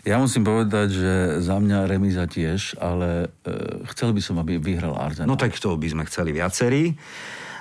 Ja 0.00 0.16
musím 0.16 0.48
povedať, 0.48 0.88
že 0.96 1.12
za 1.44 1.60
mňa 1.60 1.84
remíza 1.84 2.24
tiež, 2.24 2.80
ale 2.80 3.28
e, 3.44 3.84
chcel 3.92 4.16
by 4.16 4.22
som, 4.24 4.40
aby 4.40 4.56
vyhral 4.56 4.96
Arsenal. 4.96 5.28
No 5.28 5.36
tak 5.36 5.52
to 5.60 5.76
by 5.76 5.88
sme 5.92 6.08
chceli 6.08 6.32
viacerí. 6.32 6.96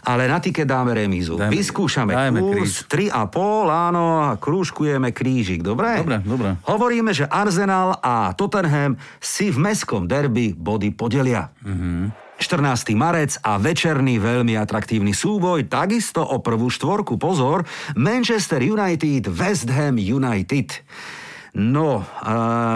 Ale 0.09 0.25
na 0.25 0.41
tiket 0.41 0.65
dáme 0.65 0.97
remízu. 0.97 1.37
Dajme- 1.37 1.53
Vyskúšame 1.53 2.17
dajme 2.17 2.41
kurz 2.41 2.81
3,5, 2.89 3.69
áno, 3.69 4.25
a 4.25 4.33
krúžkujeme 4.35 5.13
krížik, 5.13 5.61
dobre? 5.61 6.01
Dobre, 6.01 6.17
dobre. 6.25 6.49
Hovoríme, 6.65 7.13
že 7.13 7.29
Arsenal 7.29 8.01
a 8.01 8.33
Tottenham 8.33 8.97
si 9.21 9.53
v 9.53 9.61
mestskom 9.61 10.09
derby 10.09 10.57
body 10.57 10.89
podelia. 10.89 11.53
Mhm. 11.61 12.25
14. 12.39 12.95
marec 12.95 13.35
a 13.43 13.59
večerný 13.59 14.15
veľmi 14.15 14.55
atraktívny 14.55 15.11
súboj, 15.11 15.67
takisto 15.67 16.23
o 16.23 16.39
prvú 16.39 16.71
štvorku, 16.71 17.19
pozor, 17.19 17.67
Manchester 17.99 18.63
United, 18.63 19.27
West 19.27 19.67
Ham 19.67 19.99
United. 19.99 20.71
No, 21.57 22.05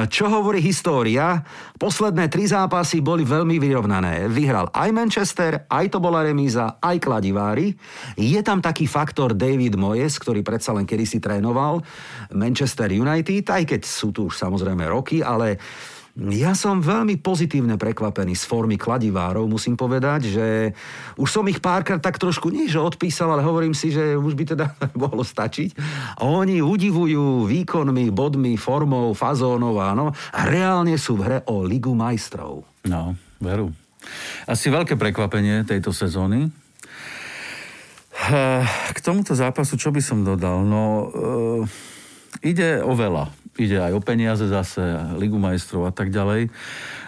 čo 0.09 0.25
hovorí 0.33 0.57
história? 0.57 1.45
Posledné 1.77 2.25
tri 2.25 2.49
zápasy 2.49 3.05
boli 3.05 3.21
veľmi 3.21 3.61
vyrovnané. 3.61 4.25
Vyhral 4.25 4.73
aj 4.73 4.89
Manchester, 4.89 5.69
aj 5.69 5.93
to 5.93 6.01
bola 6.01 6.25
remíza, 6.25 6.81
aj 6.81 6.97
kladivári. 6.97 7.77
Je 8.17 8.41
tam 8.41 8.65
taký 8.65 8.89
faktor 8.89 9.37
David 9.37 9.77
Moyes, 9.77 10.17
ktorý 10.17 10.41
predsa 10.41 10.73
len 10.73 10.89
kedysi 10.89 11.21
trénoval 11.21 11.85
Manchester 12.33 12.89
United, 12.89 13.45
aj 13.45 13.63
keď 13.77 13.81
sú 13.85 14.09
tu 14.09 14.31
už 14.31 14.41
samozrejme 14.41 14.89
roky, 14.89 15.21
ale 15.21 15.61
ja 16.13 16.53
som 16.53 16.77
veľmi 16.77 17.17
pozitívne 17.17 17.73
prekvapený 17.73 18.37
z 18.37 18.45
formy 18.45 18.77
kladivárov, 18.77 19.49
musím 19.49 19.73
povedať, 19.73 20.29
že 20.29 20.47
už 21.17 21.25
som 21.25 21.41
ich 21.49 21.57
párkrát 21.57 21.97
tak 21.97 22.21
trošku, 22.21 22.53
nie 22.53 22.69
že 22.69 22.77
odpísal, 22.77 23.33
ale 23.33 23.41
hovorím 23.41 23.73
si, 23.73 23.89
že 23.89 24.13
už 24.13 24.37
by 24.37 24.43
teda 24.53 24.77
mohlo 25.01 25.25
stačiť. 25.25 25.73
Oni 26.21 26.61
udivujú 26.61 27.49
výkonmi, 27.49 28.13
bodmi, 28.13 28.53
formou, 28.61 29.17
fazónov, 29.17 29.73
áno, 29.81 30.13
a 30.13 30.39
reálne 30.45 30.93
sú 31.01 31.17
v 31.17 31.25
hre 31.25 31.39
o 31.49 31.65
Ligu 31.65 31.97
majstrov. 31.97 32.61
No, 32.85 33.17
veru. 33.41 33.73
Asi 34.45 34.69
veľké 34.69 34.93
prekvapenie 34.93 35.65
tejto 35.65 35.89
sezóny. 35.89 36.45
Eh, 38.13 38.63
K 38.93 38.97
tomuto 39.01 39.33
zápasu, 39.33 39.81
čo 39.81 39.89
by 39.89 40.01
som 40.03 40.21
dodal? 40.21 40.61
No, 40.61 40.83
e, 40.85 42.45
ide 42.45 42.85
o 42.85 42.93
veľa. 42.93 43.42
Ide 43.53 43.77
aj 43.79 43.93
o 43.93 44.01
peniaze 44.01 44.45
zase, 44.45 44.81
Ligu 45.15 45.37
majstrov 45.37 45.85
a 45.85 45.93
tak 45.93 46.09
ďalej. 46.09 46.49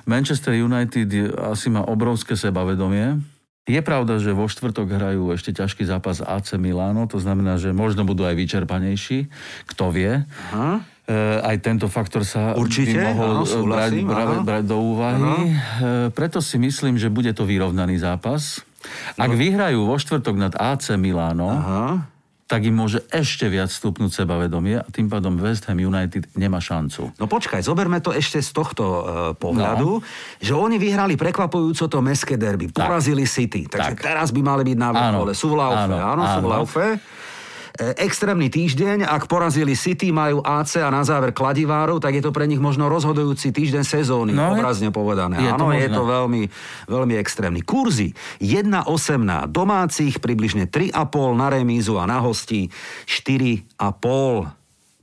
Manchester 0.06 0.54
United 0.54 1.10
asi 1.42 1.68
má 1.68 1.82
obrovské 1.82 2.38
sebavedomie. 2.38 3.18
Je 3.66 3.82
pravda, 3.82 4.22
že 4.22 4.30
vo 4.30 4.46
štvrtok 4.46 4.86
hrajú 4.88 5.34
ešte 5.34 5.50
ťažký 5.50 5.90
zápas 5.90 6.22
AC 6.22 6.54
Milano, 6.56 7.10
to 7.10 7.18
znamená, 7.18 7.58
že 7.58 7.74
možno 7.74 8.06
budú 8.06 8.22
aj 8.22 8.38
vyčerpanejší, 8.38 9.26
kto 9.66 9.90
vie. 9.90 10.22
Aha. 10.54 10.86
E, 11.06 11.14
aj 11.42 11.66
tento 11.66 11.90
faktor 11.90 12.22
sa 12.22 12.54
Určite, 12.54 12.94
by 12.94 13.10
mohol 13.10 13.32
áno, 13.42 13.46
súhlasím, 13.46 14.06
brať, 14.06 14.22
áno. 14.22 14.42
brať 14.46 14.64
do 14.70 14.78
úvahy. 14.78 15.34
E, 15.50 15.54
preto 16.14 16.46
si 16.46 16.62
myslím, 16.62 17.02
že 17.02 17.10
bude 17.10 17.34
to 17.34 17.42
vyrovnaný 17.42 17.98
zápas. 17.98 18.62
Ak 19.18 19.34
No. 19.34 19.38
vyhrajú 19.38 19.82
vo 19.82 19.98
štvrtok 19.98 20.38
nad 20.38 20.54
AC 20.54 20.94
Milano, 20.94 21.50
Aha. 21.50 22.06
Tak 22.46 22.62
im 22.62 22.78
môže 22.78 23.02
ešte 23.10 23.50
viac 23.50 23.74
stupnúť 23.74 24.22
sebavedomie 24.22 24.78
a 24.78 24.86
tým 24.94 25.10
pádom 25.10 25.34
West 25.42 25.66
Ham 25.66 25.82
United 25.82 26.30
nemá 26.38 26.62
šancu. 26.62 27.10
No 27.18 27.26
počkaj, 27.26 27.66
zoberme 27.66 27.98
to 28.06 28.14
ešte 28.14 28.38
z 28.38 28.50
tohto 28.54 28.84
uh, 28.86 29.02
pohľadu, 29.34 29.90
no. 29.98 30.06
že 30.38 30.54
oni 30.54 30.78
vyhrali 30.78 31.18
prekvapujúco 31.18 31.90
to 31.90 31.98
mestské 32.06 32.38
derby, 32.38 32.70
porazili 32.70 33.26
City, 33.26 33.66
takže 33.66 33.98
Tak. 33.98 34.06
teraz 34.06 34.30
by 34.30 34.46
mali 34.46 34.62
byť 34.62 34.78
na 34.78 34.90
vrchole. 34.94 35.34
Áno. 35.34 35.38
Sú 35.38 35.48
v 35.54 35.56
laufe, 35.58 35.98
áno, 35.98 35.98
Áno, 35.98 36.24
sú 36.30 36.40
v 36.40 36.48
áno. 36.48 36.54
laufe. 36.62 36.86
E, 37.76 37.92
Extrémny 38.00 38.48
týždeň, 38.48 39.04
ak 39.04 39.28
porazili 39.28 39.76
City, 39.76 40.08
majú 40.08 40.40
AC 40.40 40.80
a 40.80 40.88
na 40.88 41.04
záver 41.04 41.30
kladivárov, 41.30 42.00
tak 42.00 42.16
je 42.16 42.24
to 42.24 42.32
pre 42.32 42.46
nich 42.46 42.58
možno 42.58 42.88
rozhodujúci 42.88 43.52
týždeň 43.52 43.84
sezóny, 43.84 44.32
No, 44.32 44.56
je- 44.56 44.64
obrazne 44.64 44.90
povedané. 44.90 45.36
je 45.38 45.52
to 45.52 45.56
Áno, 45.60 45.68
je 45.70 45.84
možné. 45.84 45.92
to 45.92 46.04
veľmi, 46.06 46.42
veľmi 46.88 47.16
extrémny. 47.16 47.62
Kurzy 47.62 48.10
1,8 48.40 48.88
na 49.22 49.44
domácich, 49.44 50.18
približne 50.18 50.66
3,5 50.66 50.96
na 51.34 51.52
remízu 51.52 52.00
a 52.00 52.06
na 52.06 52.18
hostí 52.18 52.72
4,5 53.06 54.48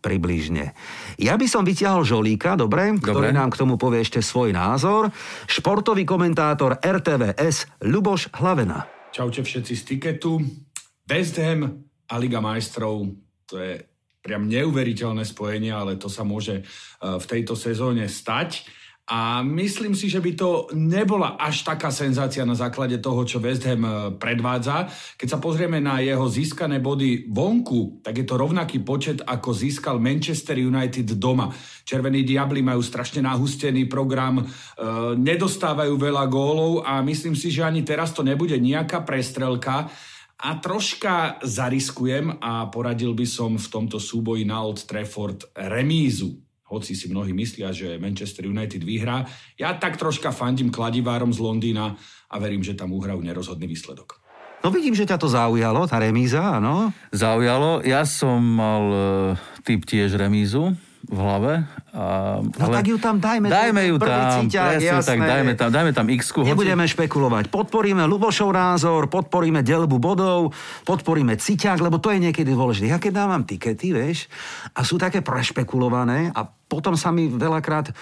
približne. 0.00 0.74
Ja 1.14 1.36
by 1.36 1.46
som 1.46 1.62
vyťahol 1.62 2.02
Žolíka, 2.02 2.56
dobre, 2.56 2.90
ktorý 2.96 3.30
Dobre. 3.30 3.36
nám 3.36 3.52
k 3.52 3.60
tomu 3.60 3.76
povie 3.76 4.00
ešte 4.00 4.18
svoj 4.18 4.50
názor. 4.50 5.12
Športový 5.46 6.02
komentátor 6.02 6.80
RTVS 6.80 7.84
Ľuboš 7.84 8.34
Hlavena. 8.34 8.88
Čaute 9.12 9.44
všetci 9.44 9.72
z 9.76 9.82
tiketu. 9.84 10.40
West 11.04 11.36
Ham 11.36 11.91
a 12.12 12.20
Liga 12.20 12.44
majstrov, 12.44 13.08
to 13.48 13.56
je 13.56 13.80
priam 14.22 14.46
neuveriteľné 14.46 15.24
spojenie, 15.26 15.72
ale 15.72 15.96
to 15.98 16.12
sa 16.12 16.22
môže 16.22 16.60
eh, 16.60 16.64
v 17.00 17.24
tejto 17.24 17.56
sezóne 17.56 18.06
stať. 18.06 18.68
A 19.02 19.42
myslím 19.42 19.98
si, 19.98 20.06
že 20.06 20.22
by 20.22 20.30
to 20.38 20.70
nebola 20.78 21.34
až 21.34 21.66
taká 21.66 21.90
senzácia 21.90 22.46
na 22.46 22.54
základe 22.54 23.02
toho, 23.02 23.26
čo 23.26 23.42
West 23.42 23.66
Ham 23.66 23.82
eh, 23.82 23.92
predvádza. 24.14 24.86
Keď 25.18 25.28
sa 25.28 25.42
pozrieme 25.42 25.82
na 25.82 25.98
jeho 25.98 26.22
získané 26.30 26.78
body 26.78 27.26
vonku, 27.26 27.98
tak 28.06 28.22
je 28.22 28.26
to 28.28 28.38
rovnaký 28.38 28.78
počet, 28.86 29.18
ako 29.26 29.50
získal 29.50 29.98
Manchester 29.98 30.54
United 30.54 31.18
doma. 31.18 31.50
Červení 31.82 32.22
diabli 32.22 32.62
majú 32.62 32.78
strašne 32.78 33.26
nahustený 33.26 33.90
program, 33.90 34.38
e, 34.38 34.44
nedostávajú 35.18 35.98
veľa 35.98 36.24
gólov 36.30 36.86
a 36.86 37.02
myslím 37.02 37.34
si, 37.34 37.50
že 37.50 37.66
ani 37.66 37.82
teraz 37.82 38.14
to 38.14 38.22
nebude 38.22 38.54
nejaká 38.54 39.02
prestrelka. 39.02 39.90
A 40.42 40.58
troška 40.58 41.38
zariskujem 41.46 42.42
a 42.42 42.66
poradil 42.66 43.14
by 43.14 43.22
som 43.22 43.54
v 43.54 43.68
tomto 43.70 44.02
súboji 44.02 44.42
na 44.42 44.58
Old 44.58 44.82
Trafford 44.90 45.46
remízu. 45.54 46.34
Hoci 46.66 46.98
si 46.98 47.06
mnohí 47.06 47.30
myslia, 47.30 47.70
že 47.70 47.94
Manchester 48.02 48.50
United 48.50 48.82
vyhrá. 48.82 49.22
Ja 49.54 49.78
tak 49.78 50.02
troška 50.02 50.34
fandím 50.34 50.74
kladivárom 50.74 51.30
z 51.30 51.38
Londýna 51.38 51.94
a 52.26 52.34
verím, 52.42 52.66
že 52.66 52.74
tam 52.74 52.90
uhrajú 52.90 53.22
nerozhodný 53.22 53.70
výsledok. 53.70 54.18
No 54.66 54.74
vidím, 54.74 54.98
že 54.98 55.06
ťa 55.06 55.18
to 55.18 55.30
zaujalo, 55.30 55.86
tá 55.86 56.02
remíza, 56.02 56.58
áno. 56.58 56.90
Zaujalo. 57.14 57.82
Ja 57.86 58.02
som 58.02 58.42
mal 58.42 58.84
e, 58.90 58.98
typ 59.62 59.86
tiež 59.86 60.18
remízu 60.18 60.74
v 61.10 61.18
hlave 61.18 61.66
A, 61.92 62.38
No 62.40 62.66
tak 62.70 62.86
ju 62.88 62.96
tam 62.96 63.18
dajme. 63.18 63.50
Dajme 63.50 63.82
ju 63.90 63.96
Prvý 64.00 64.08
tam, 64.08 64.46
cíťak, 64.46 64.80
presne, 64.80 65.02
tak 65.02 65.18
jasné. 65.18 65.26
dajme 65.28 65.52
tam, 65.58 65.68
dajme 65.68 65.90
tam 65.92 66.06
x 66.08 66.22
Nebudeme 66.40 66.84
špekulovať. 66.88 67.52
Podporíme 67.52 68.06
Lubošov 68.08 68.48
názor, 68.54 69.10
podporíme 69.12 69.60
delbu 69.60 69.98
bodov, 70.00 70.56
podporíme 70.88 71.36
ciťák, 71.36 71.82
lebo 71.82 72.00
to 72.00 72.14
je 72.14 72.18
niekedy 72.30 72.54
dôležité. 72.54 72.86
Ja 72.88 73.02
keď 73.02 73.12
dávam 73.26 73.42
tikety, 73.44 73.92
vieš, 73.92 74.30
a 74.72 74.86
sú 74.86 74.96
také 74.96 75.20
prešpekulované 75.20 76.32
a 76.32 76.48
potom 76.48 76.96
sa 76.96 77.12
mi 77.12 77.28
veľakrát 77.28 77.92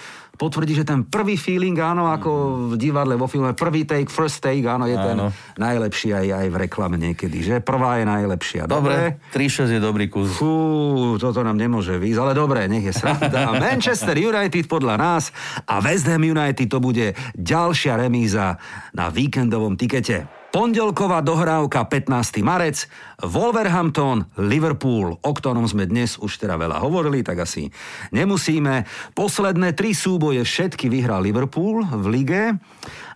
potvrdí, 0.41 0.73
že 0.73 0.81
ten 0.81 1.05
prvý 1.05 1.37
feeling, 1.37 1.77
áno, 1.77 2.09
ako 2.09 2.29
v 2.73 2.81
divadle, 2.81 3.13
vo 3.13 3.29
filme, 3.29 3.53
prvý 3.53 3.85
take, 3.85 4.09
first 4.09 4.41
take, 4.41 4.65
áno, 4.65 4.89
je 4.89 4.97
ten 4.97 5.13
Áno. 5.13 5.29
najlepší 5.61 6.17
aj, 6.17 6.27
aj 6.33 6.47
v 6.49 6.55
reklame 6.65 6.97
niekedy, 6.97 7.45
že 7.45 7.55
prvá 7.61 8.01
je 8.01 8.09
najlepšia. 8.09 8.65
Dobre, 8.65 9.21
3-6 9.29 9.77
je 9.77 9.79
dobrý 9.79 10.09
kus. 10.09 10.33
Fú, 10.33 11.21
toto 11.21 11.45
nám 11.45 11.61
nemôže 11.61 12.01
výjsť, 12.01 12.19
ale 12.25 12.33
dobre, 12.33 12.65
nech 12.65 12.89
je 12.89 12.93
sranda. 12.97 13.53
Manchester 13.69 14.17
United 14.17 14.65
podľa 14.65 14.97
nás 14.97 15.29
a 15.69 15.77
West 15.77 16.09
Ham 16.09 16.25
United 16.25 16.65
to 16.65 16.81
bude 16.81 17.13
ďalšia 17.37 18.01
remíza 18.01 18.57
na 18.97 19.13
víkendovom 19.13 19.77
tikete. 19.77 20.40
Pondelková 20.51 21.23
dohrávka 21.23 21.87
15. 21.87 22.43
marec, 22.43 22.83
Wolverhampton, 23.23 24.27
Liverpool, 24.35 25.15
o 25.15 25.31
ktorom 25.31 25.63
sme 25.63 25.87
dnes 25.87 26.19
už 26.19 26.43
teda 26.43 26.59
veľa 26.59 26.83
hovorili, 26.83 27.23
tak 27.23 27.47
asi 27.47 27.71
nemusíme. 28.11 28.83
Posledné 29.15 29.71
tri 29.71 29.95
súboje 29.95 30.43
všetky 30.43 30.91
vyhral 30.91 31.23
Liverpool 31.23 31.87
v 31.87 32.05
lige 32.11 32.43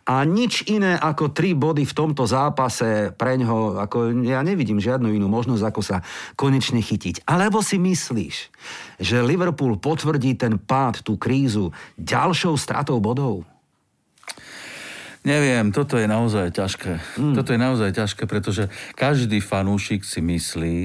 a 0.08 0.16
nič 0.24 0.64
iné 0.72 0.96
ako 0.96 1.36
tri 1.36 1.52
body 1.52 1.84
v 1.84 1.92
tomto 1.92 2.24
zápase 2.24 3.12
preňho, 3.12 3.84
ako 3.84 4.16
ja 4.24 4.40
nevidím 4.40 4.80
žiadnu 4.80 5.12
inú 5.12 5.28
možnosť, 5.28 5.64
ako 5.68 5.82
sa 5.84 6.08
konečne 6.40 6.80
chytiť. 6.80 7.28
Alebo 7.28 7.60
si 7.60 7.76
myslíš, 7.76 8.36
že 9.04 9.20
Liverpool 9.20 9.76
potvrdí 9.76 10.40
ten 10.40 10.56
pád, 10.56 11.04
tú 11.04 11.20
krízu 11.20 11.76
ďalšou 12.00 12.56
stratou 12.56 13.04
bodov? 13.04 13.44
Neviem, 15.26 15.74
toto 15.74 15.98
je 15.98 16.06
naozaj 16.06 16.54
ťažké. 16.54 17.02
Hmm. 17.18 17.34
Toto 17.34 17.50
je 17.50 17.60
naozaj 17.60 17.98
ťažké, 17.98 18.30
pretože 18.30 18.70
každý 18.94 19.42
fanúšik 19.42 20.06
si 20.06 20.22
myslí, 20.22 20.78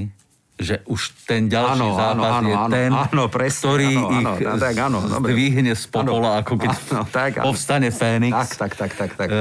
že 0.61 0.85
už 0.85 1.01
ten 1.25 1.49
ďalší 1.49 1.81
Áno, 1.81 1.97
áno, 1.97 1.97
zápas 1.97 2.33
áno, 2.37 2.49
je 2.49 2.57
áno, 2.57 2.73
ten, 2.73 2.91
áno, 2.93 3.23
presne, 3.33 3.63
ktorý 3.65 3.91
áno, 3.97 4.09
áno, 4.13 4.31
ich 4.37 4.61
tak 4.61 4.77
áno, 4.77 4.99
zdvihne 5.01 5.73
z 5.73 5.85
popola, 5.89 6.29
Áno, 6.37 6.41
ako 6.45 6.53
keď 6.61 6.71
áno, 6.77 7.03
tak, 7.09 7.33
áno. 7.41 7.45
povstane 7.49 7.89
Fénix. 7.89 8.33
Tak, 8.37 8.51
tak, 8.61 8.73
tak, 8.77 8.93
tak, 8.93 9.11
tak. 9.17 9.29
E, 9.33 9.41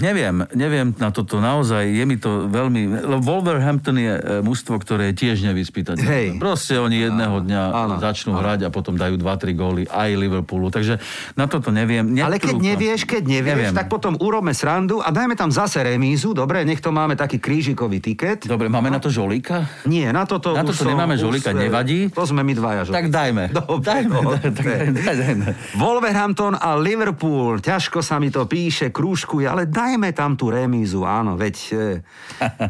neviem, 0.00 0.48
neviem 0.56 0.96
na 0.96 1.12
toto 1.12 1.38
naozaj, 1.38 1.84
je 1.84 2.04
mi 2.08 2.16
to 2.16 2.48
veľmi... 2.48 3.04
Wolverhampton 3.20 3.96
je 4.00 4.12
e, 4.16 4.20
mužstvo, 4.40 4.80
ktoré 4.80 5.12
je 5.12 5.14
tiež 5.20 5.44
nevyspytateľné. 5.52 6.08
Hej. 6.08 6.26
Proste 6.40 6.80
oni 6.80 7.04
jedného 7.04 7.44
dňa 7.44 7.62
áno, 7.68 7.94
začnú 8.00 8.40
hrať 8.40 8.66
a 8.66 8.68
potom 8.72 8.96
dajú 8.96 9.20
2-3 9.20 9.52
góly 9.52 9.82
aj 9.84 10.10
Liverpoolu. 10.16 10.72
Takže 10.72 10.96
na 11.36 11.44
toto 11.44 11.68
neviem. 11.68 12.08
Ale 12.24 12.40
keď 12.40 12.56
Netrúfam 12.56 12.70
nevieš, 12.72 13.00
keď 13.04 13.22
nevieš, 13.28 13.56
Neviem. 13.68 13.74
tak 13.76 13.86
potom 13.92 14.14
urobme 14.16 14.56
srandu 14.56 15.04
a 15.04 15.12
dajme 15.12 15.36
tam 15.36 15.50
zase 15.52 15.84
remízu, 15.84 16.32
dobre, 16.32 16.64
nech 16.64 16.80
to 16.80 16.94
máme 16.94 17.18
taký 17.18 17.36
krížikový 17.36 18.00
tiket. 18.00 18.48
Dobre, 18.48 18.72
máme 18.72 18.88
na 18.88 19.02
to 19.02 19.12
žolíka? 19.12 19.68
Nie, 19.84 20.14
na 20.14 20.24
toto 20.24 20.53
Na 20.54 20.62
toto 20.62 20.78
som- 20.78 20.88
nemáme 20.88 21.14
už, 21.14 21.20
žolíka, 21.20 21.50
e, 21.50 21.58
nevadí? 21.60 21.98
To 22.08 22.22
sme 22.22 22.40
my 22.40 22.52
dvaja 22.52 22.80
žolík. 22.84 22.96
Tak 22.96 23.06
dajme. 23.08 23.44
Dobre, 23.50 23.82
dajme, 23.82 24.10
dobre. 24.12 24.36
daj- 24.40 24.54
tak 24.54 24.64
daj- 24.64 24.92
daj- 24.94 25.18
dajme. 25.18 25.46
Wolverhampton 25.74 26.54
a 26.54 26.74
Liverpool, 26.74 27.58
ťažko 27.58 27.98
sa 27.98 28.16
mi 28.16 28.28
to 28.28 28.44
píše, 28.44 28.88
krúžkuje, 28.88 29.44
ale 29.44 29.64
dajme 29.64 30.10
tam 30.10 30.32
tú 30.32 30.48
remízu, 30.48 31.02
áno, 31.02 31.34
veď, 31.34 31.56
e, 31.72 31.84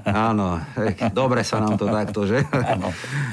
áno, 0.07 0.59
dobre 1.11 1.43
sa 1.43 1.59
nám 1.59 1.77
to 1.77 1.87
takto, 1.87 2.25
že? 2.25 2.43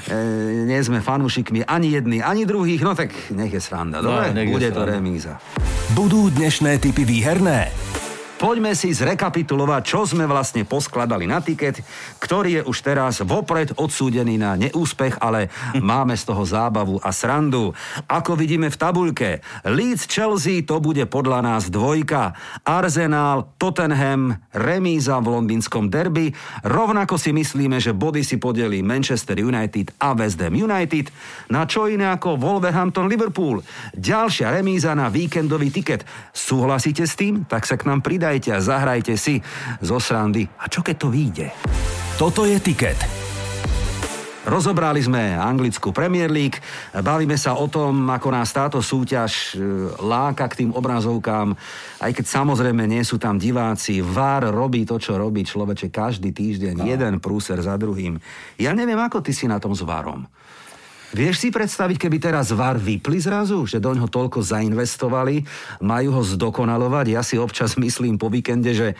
E, 0.04 0.16
nie 0.64 0.76
sme 0.78 0.98
fanúšikmi 0.98 1.62
ani 1.62 1.88
jedni, 1.90 2.18
ani 2.18 2.42
druhých, 2.42 2.80
no 2.80 2.92
tak 2.92 3.10
nech 3.30 3.48
je 3.48 3.58
sranda, 3.58 3.98
No, 3.98 4.12
dobre? 4.12 4.34
je 4.34 4.50
Bude 4.50 4.68
to 4.68 4.82
sranda. 4.82 4.92
remíza. 4.92 5.32
Budú 5.92 6.28
dnešné 6.28 6.76
typy 6.76 7.02
výherné? 7.02 7.70
Poďme 8.42 8.74
si 8.74 8.90
zrekapitulovať, 8.90 9.82
čo 9.86 10.02
sme 10.02 10.26
vlastne 10.26 10.66
poskladali 10.66 11.30
na 11.30 11.38
tiket, 11.38 11.78
ktorý 12.18 12.58
je 12.58 12.62
už 12.66 12.78
teraz 12.82 13.22
vopred 13.22 13.70
odsúdený 13.78 14.34
na 14.34 14.58
neúspech, 14.58 15.22
ale 15.22 15.46
máme 15.78 16.18
z 16.18 16.26
toho 16.26 16.42
zábavu 16.42 16.98
a 17.06 17.14
srandu. 17.14 17.70
Ako 18.10 18.34
vidíme 18.34 18.66
v 18.66 18.74
tabuľke, 18.74 19.30
Leeds 19.62 20.10
Chelsea 20.10 20.66
to 20.66 20.82
bude 20.82 21.06
podľa 21.06 21.38
nás 21.54 21.70
dvojka, 21.70 22.34
Arsenal, 22.66 23.46
Tottenham, 23.62 24.34
remíza 24.50 25.22
v 25.22 25.38
londýnskom 25.38 25.86
derby, 25.86 26.34
rovnako 26.66 27.22
si 27.22 27.30
myslíme, 27.30 27.78
že 27.78 27.94
body 27.94 28.26
si 28.26 28.42
podelí 28.42 28.82
Manchester 28.82 29.38
United 29.38 29.94
a 30.02 30.18
West 30.18 30.42
Ham 30.42 30.58
United, 30.58 31.14
na 31.46 31.62
čo 31.62 31.86
iné 31.86 32.10
ako 32.10 32.42
Wolverhampton 32.42 33.06
Liverpool. 33.06 33.62
Ďalšia 33.94 34.50
remíza 34.50 34.98
na 34.98 35.06
víkendový 35.06 35.70
tiket. 35.70 36.02
Súhlasíte 36.34 37.06
s 37.06 37.14
tým? 37.14 37.46
Tak 37.46 37.70
sa 37.70 37.78
k 37.78 37.86
nám 37.86 38.02
pridajte 38.02 38.31
a 38.54 38.62
zahrajte 38.62 39.18
si 39.20 39.42
zo 39.82 39.98
srandy. 40.00 40.48
A 40.62 40.70
čo 40.70 40.80
keď 40.80 40.96
to 40.96 41.08
vyjde? 41.12 41.52
Toto 42.16 42.48
je 42.48 42.56
tiket. 42.62 43.22
Rozobrali 44.42 44.98
sme 44.98 45.38
anglickú 45.38 45.94
Premier 45.94 46.26
League, 46.26 46.58
bavíme 46.90 47.38
sa 47.38 47.54
o 47.54 47.70
tom, 47.70 48.10
ako 48.10 48.28
nás 48.34 48.50
táto 48.50 48.82
súťaž 48.82 49.54
e, 49.54 49.62
láka 50.02 50.50
k 50.50 50.66
tým 50.66 50.74
obrazovkám, 50.74 51.54
aj 52.02 52.10
keď 52.10 52.26
samozrejme 52.26 52.82
nie 52.90 53.06
sú 53.06 53.22
tam 53.22 53.38
diváci. 53.38 54.02
VAR 54.02 54.50
robí 54.50 54.82
to, 54.82 54.98
čo 54.98 55.14
robí 55.14 55.46
človeče 55.46 55.94
každý 55.94 56.34
týždeň, 56.34 56.74
no. 56.74 56.90
jeden 56.90 57.22
prúser 57.22 57.62
za 57.62 57.78
druhým. 57.78 58.18
Ja 58.58 58.74
neviem, 58.74 58.98
ako 58.98 59.22
ty 59.22 59.30
si 59.30 59.46
na 59.46 59.62
tom 59.62 59.78
s 59.78 59.86
VARom. 59.86 60.26
Vieš 61.12 61.44
si 61.44 61.48
predstaviť, 61.52 62.08
keby 62.08 62.16
teraz 62.16 62.56
VAR 62.56 62.80
vypli 62.80 63.20
zrazu, 63.20 63.68
že 63.68 63.84
do 63.84 63.92
ňoho 63.92 64.08
toľko 64.08 64.40
zainvestovali, 64.40 65.44
majú 65.84 66.16
ho 66.16 66.22
zdokonalovať? 66.24 67.06
Ja 67.12 67.20
si 67.20 67.36
občas 67.36 67.76
myslím 67.76 68.16
po 68.16 68.32
víkende, 68.32 68.72
že 68.72 68.96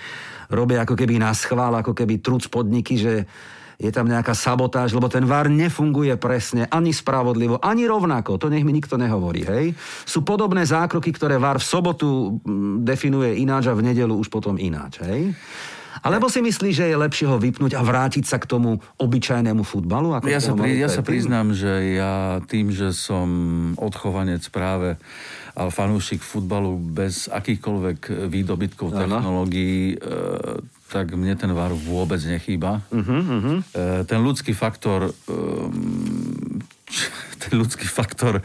robia 0.53 0.85
ako 0.85 0.93
keby 0.93 1.17
na 1.17 1.33
schvál, 1.33 1.73
ako 1.73 1.97
keby 1.97 2.21
truc 2.21 2.45
podniky, 2.53 3.01
že 3.01 3.25
je 3.81 3.91
tam 3.91 4.07
nejaká 4.07 4.37
sabotáž, 4.37 4.93
lebo 4.93 5.09
ten 5.09 5.25
VAR 5.25 5.49
nefunguje 5.49 6.15
presne, 6.21 6.69
ani 6.69 6.93
spravodlivo, 6.93 7.59
ani 7.59 7.89
rovnako. 7.89 8.37
To 8.39 8.47
nech 8.53 8.63
mi 8.63 8.77
nikto 8.77 9.01
nehovorí, 9.01 9.43
hej? 9.49 9.65
Sú 10.05 10.23
podobné 10.23 10.63
zákroky, 10.69 11.11
ktoré 11.11 11.41
VAR 11.41 11.59
v 11.59 11.67
sobotu 11.67 12.39
mm, 12.45 12.85
definuje 12.87 13.41
ináč 13.41 13.73
a 13.73 13.75
v 13.75 13.89
nedelu 13.89 14.15
už 14.15 14.29
potom 14.29 14.61
ináč, 14.61 15.01
hej? 15.03 15.33
Alebo 16.03 16.27
si 16.27 16.43
myslíš, 16.43 16.75
že 16.75 16.87
je 16.91 16.97
lepšie 16.99 17.31
ho 17.31 17.39
vypnúť 17.39 17.79
a 17.79 17.83
vrátiť 17.87 18.27
sa 18.27 18.43
k 18.43 18.51
tomu 18.51 18.83
obyčajnému 18.99 19.63
futbalu? 19.63 20.19
Ako 20.19 20.27
Ja 20.27 20.43
sa, 20.43 20.53
pri, 20.59 20.75
ja 20.75 20.91
sa 20.91 21.07
priznám, 21.07 21.55
že 21.55 21.95
ja 21.95 22.43
tým, 22.51 22.75
že 22.75 22.91
som 22.91 23.31
odchovanec 23.79 24.43
práve 24.51 24.99
ale 25.53 25.69
fanúšik 25.69 26.25
futbalu 26.25 26.81
bez 26.81 27.29
akýchkoľvek 27.29 28.29
výdobytkov 28.33 28.89
Áno. 28.97 28.99
technológií, 29.05 29.95
e, 29.95 29.97
tak 30.89 31.13
mne 31.13 31.37
ten 31.37 31.53
VAR 31.53 31.77
vôbec 31.77 32.21
nechýba. 32.25 32.81
Mhm, 32.89 33.17
Uh-huh, 33.21 33.59
E, 33.77 34.05
ten 34.09 34.21
ľudský 34.25 34.57
faktor, 34.57 35.13
um, 35.29 36.61
ten 37.43 37.53
ľudský 37.53 37.85
faktor, 37.85 38.41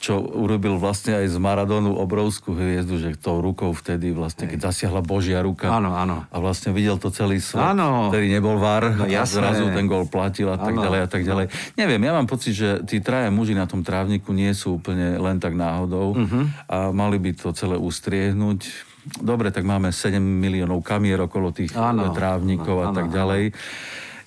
čo 0.00 0.16
urobil 0.16 0.80
vlastne 0.80 1.12
aj 1.12 1.28
z 1.28 1.36
Maradonu 1.36 1.92
obrovskú 1.92 2.50
hviezdu, 2.50 2.96
že 2.96 3.14
tou 3.14 3.38
rukou 3.38 3.68
vtedy 3.70 4.10
vlastne, 4.10 4.48
keď 4.48 4.72
zasiahla 4.72 5.04
Božia 5.04 5.44
ruka 5.44 5.68
Áno, 5.68 5.92
áno. 5.92 6.24
a 6.24 6.36
vlastne 6.36 6.72
videl 6.72 6.96
to 6.96 7.12
celý 7.12 7.36
svet, 7.36 7.60
Áno. 7.60 8.08
ktorý 8.08 8.32
nebol 8.32 8.56
VAR 8.56 8.96
No 8.96 9.04
a 9.04 9.22
zrazu 9.22 9.68
ten 9.68 9.84
gol 9.84 10.08
platil 10.08 10.48
a 10.48 10.56
tak 10.56 10.72
Áno. 10.72 10.82
ďalej 10.82 11.00
a 11.04 11.08
tak 11.10 11.22
ďalej. 11.22 11.46
Neviem, 11.76 12.00
ja 12.00 12.12
mám 12.12 12.24
pocit, 12.24 12.56
že 12.56 12.80
tí 12.82 12.98
traja 12.98 13.28
muži 13.28 13.52
na 13.52 13.68
tom 13.68 13.84
trávniku 13.84 14.32
nie 14.32 14.48
sú 14.50 14.80
úplne 14.80 15.14
len 15.14 15.36
tak 15.36 15.52
náhodou 15.52 16.16
Mhm. 16.16 16.40
a 16.66 16.76
mali 16.90 17.20
by 17.20 17.36
to 17.36 17.52
celé 17.52 17.76
ustriehnúť. 17.76 18.88
Dobre, 19.16 19.48
tak 19.48 19.62
máme 19.62 19.92
7 19.92 20.16
miliónov 20.16 20.80
kamier 20.80 21.20
okolo 21.20 21.52
tých 21.52 21.72
Áno, 21.72 22.08
áno, 22.08 22.16
trávnikov 22.16 22.80
áno, 22.80 22.84
a 22.86 22.96
tak 22.96 23.12
ďalej. 23.12 23.52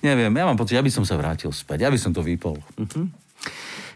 Neviem, 0.00 0.30
ja 0.30 0.44
mám 0.44 0.54
pocit, 0.54 0.78
ja 0.78 0.82
by 0.82 0.92
som 0.92 1.02
sa 1.02 1.14
vrátil 1.14 1.50
späť, 1.50 1.82
ja 1.82 1.90
by 1.90 1.98
som 1.98 2.14
to 2.14 2.20
vypol. 2.20 2.62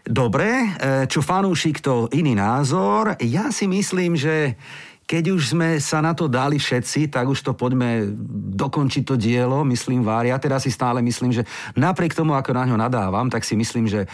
Dobre, 0.08 0.48
e, 0.48 0.68
čo 1.04 1.20
fanúšik 1.20 1.84
to 1.84 2.08
iný 2.16 2.32
názor. 2.32 3.12
Ja 3.20 3.52
si 3.52 3.68
myslím, 3.68 4.16
že 4.16 4.56
keď 5.04 5.36
už 5.36 5.52
sme 5.52 5.76
sa 5.84 6.00
na 6.00 6.16
to 6.16 6.32
dali 6.32 6.56
všetci, 6.56 7.12
tak 7.12 7.28
už 7.28 7.44
to 7.44 7.52
poďme 7.52 8.08
dokončiť 8.56 9.04
to 9.04 9.20
dielo, 9.20 9.68
myslím 9.68 10.00
Vár. 10.00 10.24
Ja 10.24 10.40
teda 10.40 10.56
si 10.56 10.72
stále 10.72 11.04
myslím, 11.04 11.36
že 11.36 11.44
napriek 11.76 12.16
tomu, 12.16 12.32
ako 12.32 12.56
na 12.56 12.64
ňo 12.64 12.80
nadávam, 12.80 13.28
tak 13.28 13.44
si 13.44 13.52
myslím, 13.52 13.84
že 13.84 14.08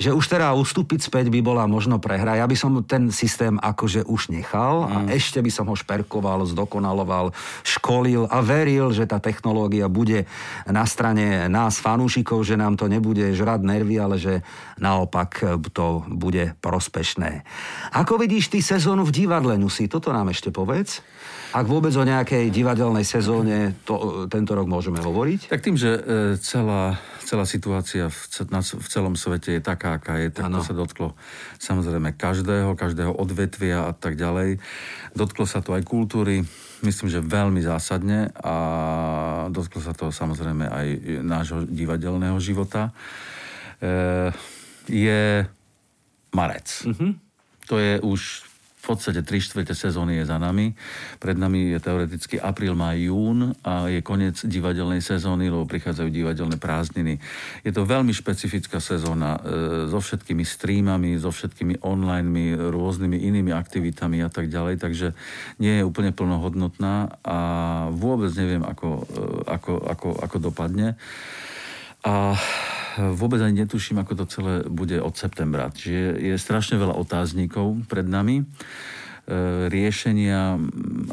že 0.00 0.16
už 0.16 0.32
teda 0.32 0.56
ustúpiť 0.56 1.04
späť 1.04 1.28
by 1.28 1.44
bola 1.44 1.68
možno 1.68 2.00
prehra. 2.00 2.40
Ja 2.40 2.48
by 2.48 2.56
som 2.56 2.80
ten 2.88 3.12
systém 3.12 3.60
akože 3.60 4.08
už 4.08 4.32
nechal 4.32 4.88
a 4.88 4.96
ešte 5.12 5.44
by 5.44 5.52
som 5.52 5.68
ho 5.68 5.76
šperkoval, 5.76 6.48
zdokonaloval, 6.48 7.36
školil 7.60 8.24
a 8.32 8.40
veril, 8.40 8.96
že 8.96 9.04
tá 9.04 9.20
technológia 9.20 9.92
bude 9.92 10.24
na 10.64 10.88
strane 10.88 11.52
nás 11.52 11.76
fanúšikov, 11.76 12.48
že 12.48 12.56
nám 12.56 12.80
to 12.80 12.88
nebude 12.88 13.36
žrať 13.36 13.60
nervy, 13.60 14.00
ale 14.00 14.16
že 14.16 14.40
naopak 14.80 15.60
to 15.76 16.08
bude 16.08 16.56
prospešné. 16.64 17.44
Ako 17.92 18.16
vidíš 18.16 18.48
ty 18.48 18.64
sezónu 18.64 19.04
v 19.04 19.12
divadle, 19.12 19.60
Nusi? 19.60 19.84
Toto 19.84 20.16
nám 20.16 20.32
ešte 20.32 20.48
povedz. 20.48 21.04
Ak 21.50 21.66
vôbec 21.66 21.90
o 21.98 22.06
nejakej 22.06 22.54
divadelnej 22.54 23.02
sezóne 23.02 23.74
to, 23.82 24.26
tento 24.30 24.54
rok 24.54 24.70
môžeme 24.70 25.02
hovoriť? 25.02 25.50
Tak 25.50 25.62
tým, 25.66 25.74
že 25.74 25.90
e, 25.98 26.02
celá, 26.38 26.94
celá 27.26 27.42
situácia 27.42 28.06
v, 28.06 28.18
v 28.54 28.86
celom 28.86 29.18
svete 29.18 29.58
je 29.58 29.62
taká, 29.62 29.98
KKJ, 29.98 30.30
tak 30.30 30.46
ano. 30.46 30.62
to 30.62 30.70
sa 30.70 30.74
dotklo 30.78 31.18
samozrejme 31.58 32.14
každého, 32.14 32.78
každého 32.78 33.18
odvetvia 33.18 33.90
a 33.90 33.92
tak 33.92 34.14
ďalej. 34.14 34.62
Dotklo 35.18 35.42
sa 35.42 35.58
to 35.58 35.74
aj 35.74 35.82
kultúry, 35.82 36.46
myslím, 36.86 37.10
že 37.10 37.18
veľmi 37.18 37.58
zásadne 37.66 38.30
a 38.38 38.54
dotklo 39.50 39.82
sa 39.82 39.90
to 39.90 40.14
samozrejme 40.14 40.70
aj 40.70 40.86
nášho 41.26 41.66
divadelného 41.66 42.38
života. 42.38 42.94
E, 43.82 44.30
je 44.86 45.42
marec. 46.30 46.68
Mm-hmm. 46.86 47.12
To 47.66 47.74
je 47.78 47.92
už 48.02 48.49
v 48.80 48.96
podstate 48.96 49.20
3 49.20 49.28
štvrte 49.28 49.76
sezóny 49.76 50.24
je 50.24 50.24
za 50.24 50.40
nami. 50.40 50.72
Pred 51.20 51.36
nami 51.36 51.76
je 51.76 51.78
teoreticky 51.84 52.40
apríl, 52.40 52.72
maj, 52.72 52.96
jún 52.96 53.52
a 53.60 53.92
je 53.92 54.00
koniec 54.00 54.40
divadelnej 54.40 55.04
sezóny, 55.04 55.52
lebo 55.52 55.68
prichádzajú 55.68 56.08
divadelné 56.08 56.56
prázdniny. 56.56 57.20
Je 57.60 57.76
to 57.76 57.84
veľmi 57.84 58.16
špecifická 58.16 58.80
sezóna 58.80 59.36
e, 59.36 59.40
so 59.92 60.00
všetkými 60.00 60.48
streamami, 60.48 61.20
so 61.20 61.28
všetkými 61.28 61.84
online, 61.84 62.56
rôznymi 62.56 63.20
inými 63.20 63.52
aktivitami 63.52 64.24
a 64.24 64.32
tak 64.32 64.48
ďalej, 64.48 64.80
takže 64.80 65.12
nie 65.60 65.76
je 65.76 65.84
úplne 65.84 66.16
plnohodnotná 66.16 67.20
a 67.20 67.38
vôbec 67.92 68.32
neviem, 68.32 68.64
ako, 68.64 69.04
e, 69.04 69.24
ako, 69.44 69.72
ako, 69.84 70.08
ako 70.24 70.36
dopadne. 70.40 70.96
A 72.00 72.32
vôbec 72.98 73.38
ani 73.44 73.62
netuším, 73.62 74.02
ako 74.02 74.12
to 74.18 74.24
celé 74.26 74.54
bude 74.66 74.98
od 74.98 75.14
septembra. 75.14 75.70
Čiže 75.70 76.18
je 76.18 76.34
strašne 76.40 76.80
veľa 76.80 76.96
otáznikov 76.98 77.86
pred 77.86 78.06
nami. 78.08 78.42
E, 78.42 78.44
riešenia 79.70 80.58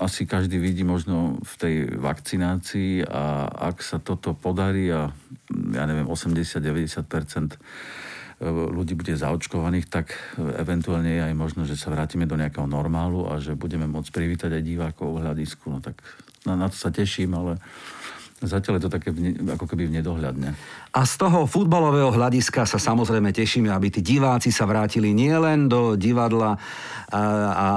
asi 0.02 0.26
každý 0.26 0.58
vidí 0.58 0.82
možno 0.82 1.38
v 1.44 1.54
tej 1.60 1.76
vakcinácii 2.02 3.06
a 3.06 3.46
ak 3.70 3.86
sa 3.86 4.02
toto 4.02 4.34
podarí 4.34 4.90
a 4.90 5.14
ja 5.76 5.84
neviem, 5.86 6.10
80-90% 6.10 7.54
e, 7.54 7.58
ľudí 8.50 8.98
bude 8.98 9.14
zaočkovaných, 9.14 9.86
tak 9.86 10.18
eventuálne 10.40 11.14
je 11.14 11.22
aj 11.30 11.34
možno, 11.38 11.62
že 11.70 11.78
sa 11.78 11.94
vrátime 11.94 12.26
do 12.26 12.40
nejakého 12.40 12.66
normálu 12.66 13.30
a 13.30 13.38
že 13.38 13.54
budeme 13.54 13.86
môcť 13.86 14.10
privítať 14.10 14.50
aj 14.56 14.64
divákov 14.66 15.14
v 15.14 15.22
hľadisku. 15.22 15.70
No 15.70 15.80
tak 15.84 16.02
na, 16.48 16.58
na 16.58 16.72
to 16.72 16.80
sa 16.80 16.90
teším, 16.90 17.38
ale 17.38 17.62
Zatiaľ 18.38 18.78
je 18.78 18.84
to 18.86 18.94
také 18.94 19.10
ako 19.50 19.66
keby 19.66 19.90
v 19.90 19.98
nedohľadne. 19.98 20.54
A 20.94 21.02
z 21.10 21.14
toho 21.18 21.50
futbalového 21.50 22.14
hľadiska 22.14 22.70
sa 22.70 22.78
samozrejme 22.78 23.34
tešíme, 23.34 23.74
aby 23.74 23.90
tí 23.90 24.06
diváci 24.06 24.54
sa 24.54 24.70
vrátili 24.70 25.10
nielen 25.10 25.66
do 25.66 25.98
divadla 25.98 26.54
a, 27.10 27.22
a 27.50 27.68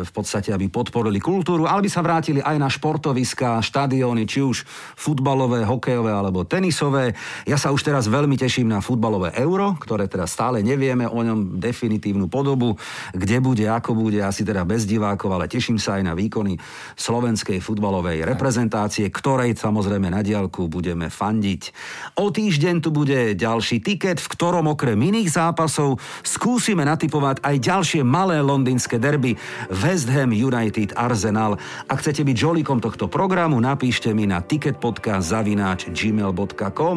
v 0.00 0.12
podstate, 0.16 0.56
aby 0.56 0.72
podporili 0.72 1.20
kultúru, 1.20 1.68
ale 1.68 1.84
by 1.84 1.90
sa 1.92 2.00
vrátili 2.00 2.40
aj 2.40 2.56
na 2.56 2.72
športoviska, 2.72 3.60
štadióny, 3.60 4.24
či 4.24 4.40
už 4.40 4.64
futbalové, 4.96 5.68
hokejové 5.68 6.08
alebo 6.16 6.48
tenisové. 6.48 7.12
Ja 7.44 7.60
sa 7.60 7.68
už 7.76 7.84
teraz 7.84 8.08
veľmi 8.08 8.40
teším 8.40 8.72
na 8.72 8.80
futbalové 8.80 9.36
euro, 9.36 9.76
ktoré 9.76 10.08
teda 10.08 10.24
stále 10.24 10.64
nevieme 10.64 11.04
o 11.04 11.20
ňom 11.20 11.60
definitívnu 11.60 12.32
podobu, 12.32 12.80
kde 13.12 13.36
bude, 13.44 13.68
ako 13.68 13.92
bude, 13.92 14.24
asi 14.24 14.48
teda 14.48 14.64
bez 14.64 14.88
divákov, 14.88 15.28
ale 15.28 15.44
teším 15.44 15.76
sa 15.76 16.00
aj 16.00 16.02
na 16.08 16.16
výkony 16.16 16.56
slovenskej 16.96 17.60
futbalovej 17.60 18.24
reprezentácie, 18.24 19.12
ktorej 19.12 19.58
samozrejme 19.58 20.05
budeme 20.06 20.22
na 20.22 20.22
diálku, 20.22 20.70
budeme 20.70 21.10
fandiť. 21.10 21.74
O 22.22 22.30
týždeň 22.30 22.78
tu 22.78 22.94
bude 22.94 23.34
ďalší 23.34 23.82
tiket, 23.82 24.22
v 24.22 24.30
ktorom 24.38 24.70
okrem 24.70 24.94
iných 24.94 25.34
zápasov 25.34 25.98
skúsime 26.22 26.86
natypovať 26.86 27.42
aj 27.42 27.56
ďalšie 27.58 28.06
malé 28.06 28.38
londýnske 28.38 29.02
derby 29.02 29.34
West 29.66 30.06
Ham 30.06 30.30
United 30.30 30.94
Arsenal. 30.94 31.58
Ak 31.90 32.06
chcete 32.06 32.22
byť 32.22 32.36
žolikom 32.38 32.78
tohto 32.78 33.10
programu, 33.10 33.58
napíšte 33.58 34.14
mi 34.14 34.30
na 34.30 34.46
ticketpodcast.gmail.com 34.46 36.96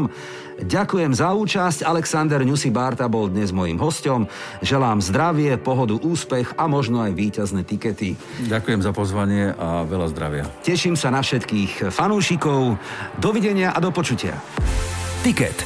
Ďakujem 0.59 1.15
za 1.15 1.31
účasť, 1.31 1.87
Alexander 1.87 2.43
Newsy 2.43 2.67
Barta 2.67 3.07
bol 3.07 3.31
dnes 3.31 3.55
mojim 3.55 3.79
hostom. 3.79 4.27
Želám 4.59 4.99
zdravie, 4.99 5.55
pohodu, 5.55 5.95
úspech 5.95 6.55
a 6.59 6.67
možno 6.67 6.99
aj 6.99 7.15
víťazné 7.15 7.63
tikety. 7.63 8.19
Ďakujem 8.47 8.83
za 8.83 8.91
pozvanie 8.91 9.55
a 9.55 9.87
veľa 9.87 10.07
zdravia. 10.11 10.43
Teším 10.63 10.99
sa 10.99 11.15
na 11.15 11.23
všetkých 11.23 11.91
fanúšikov. 11.91 12.75
Dovidenia 13.15 13.71
a 13.71 13.79
do 13.79 13.91
počutia. 13.91 14.35
Tiket 15.23 15.63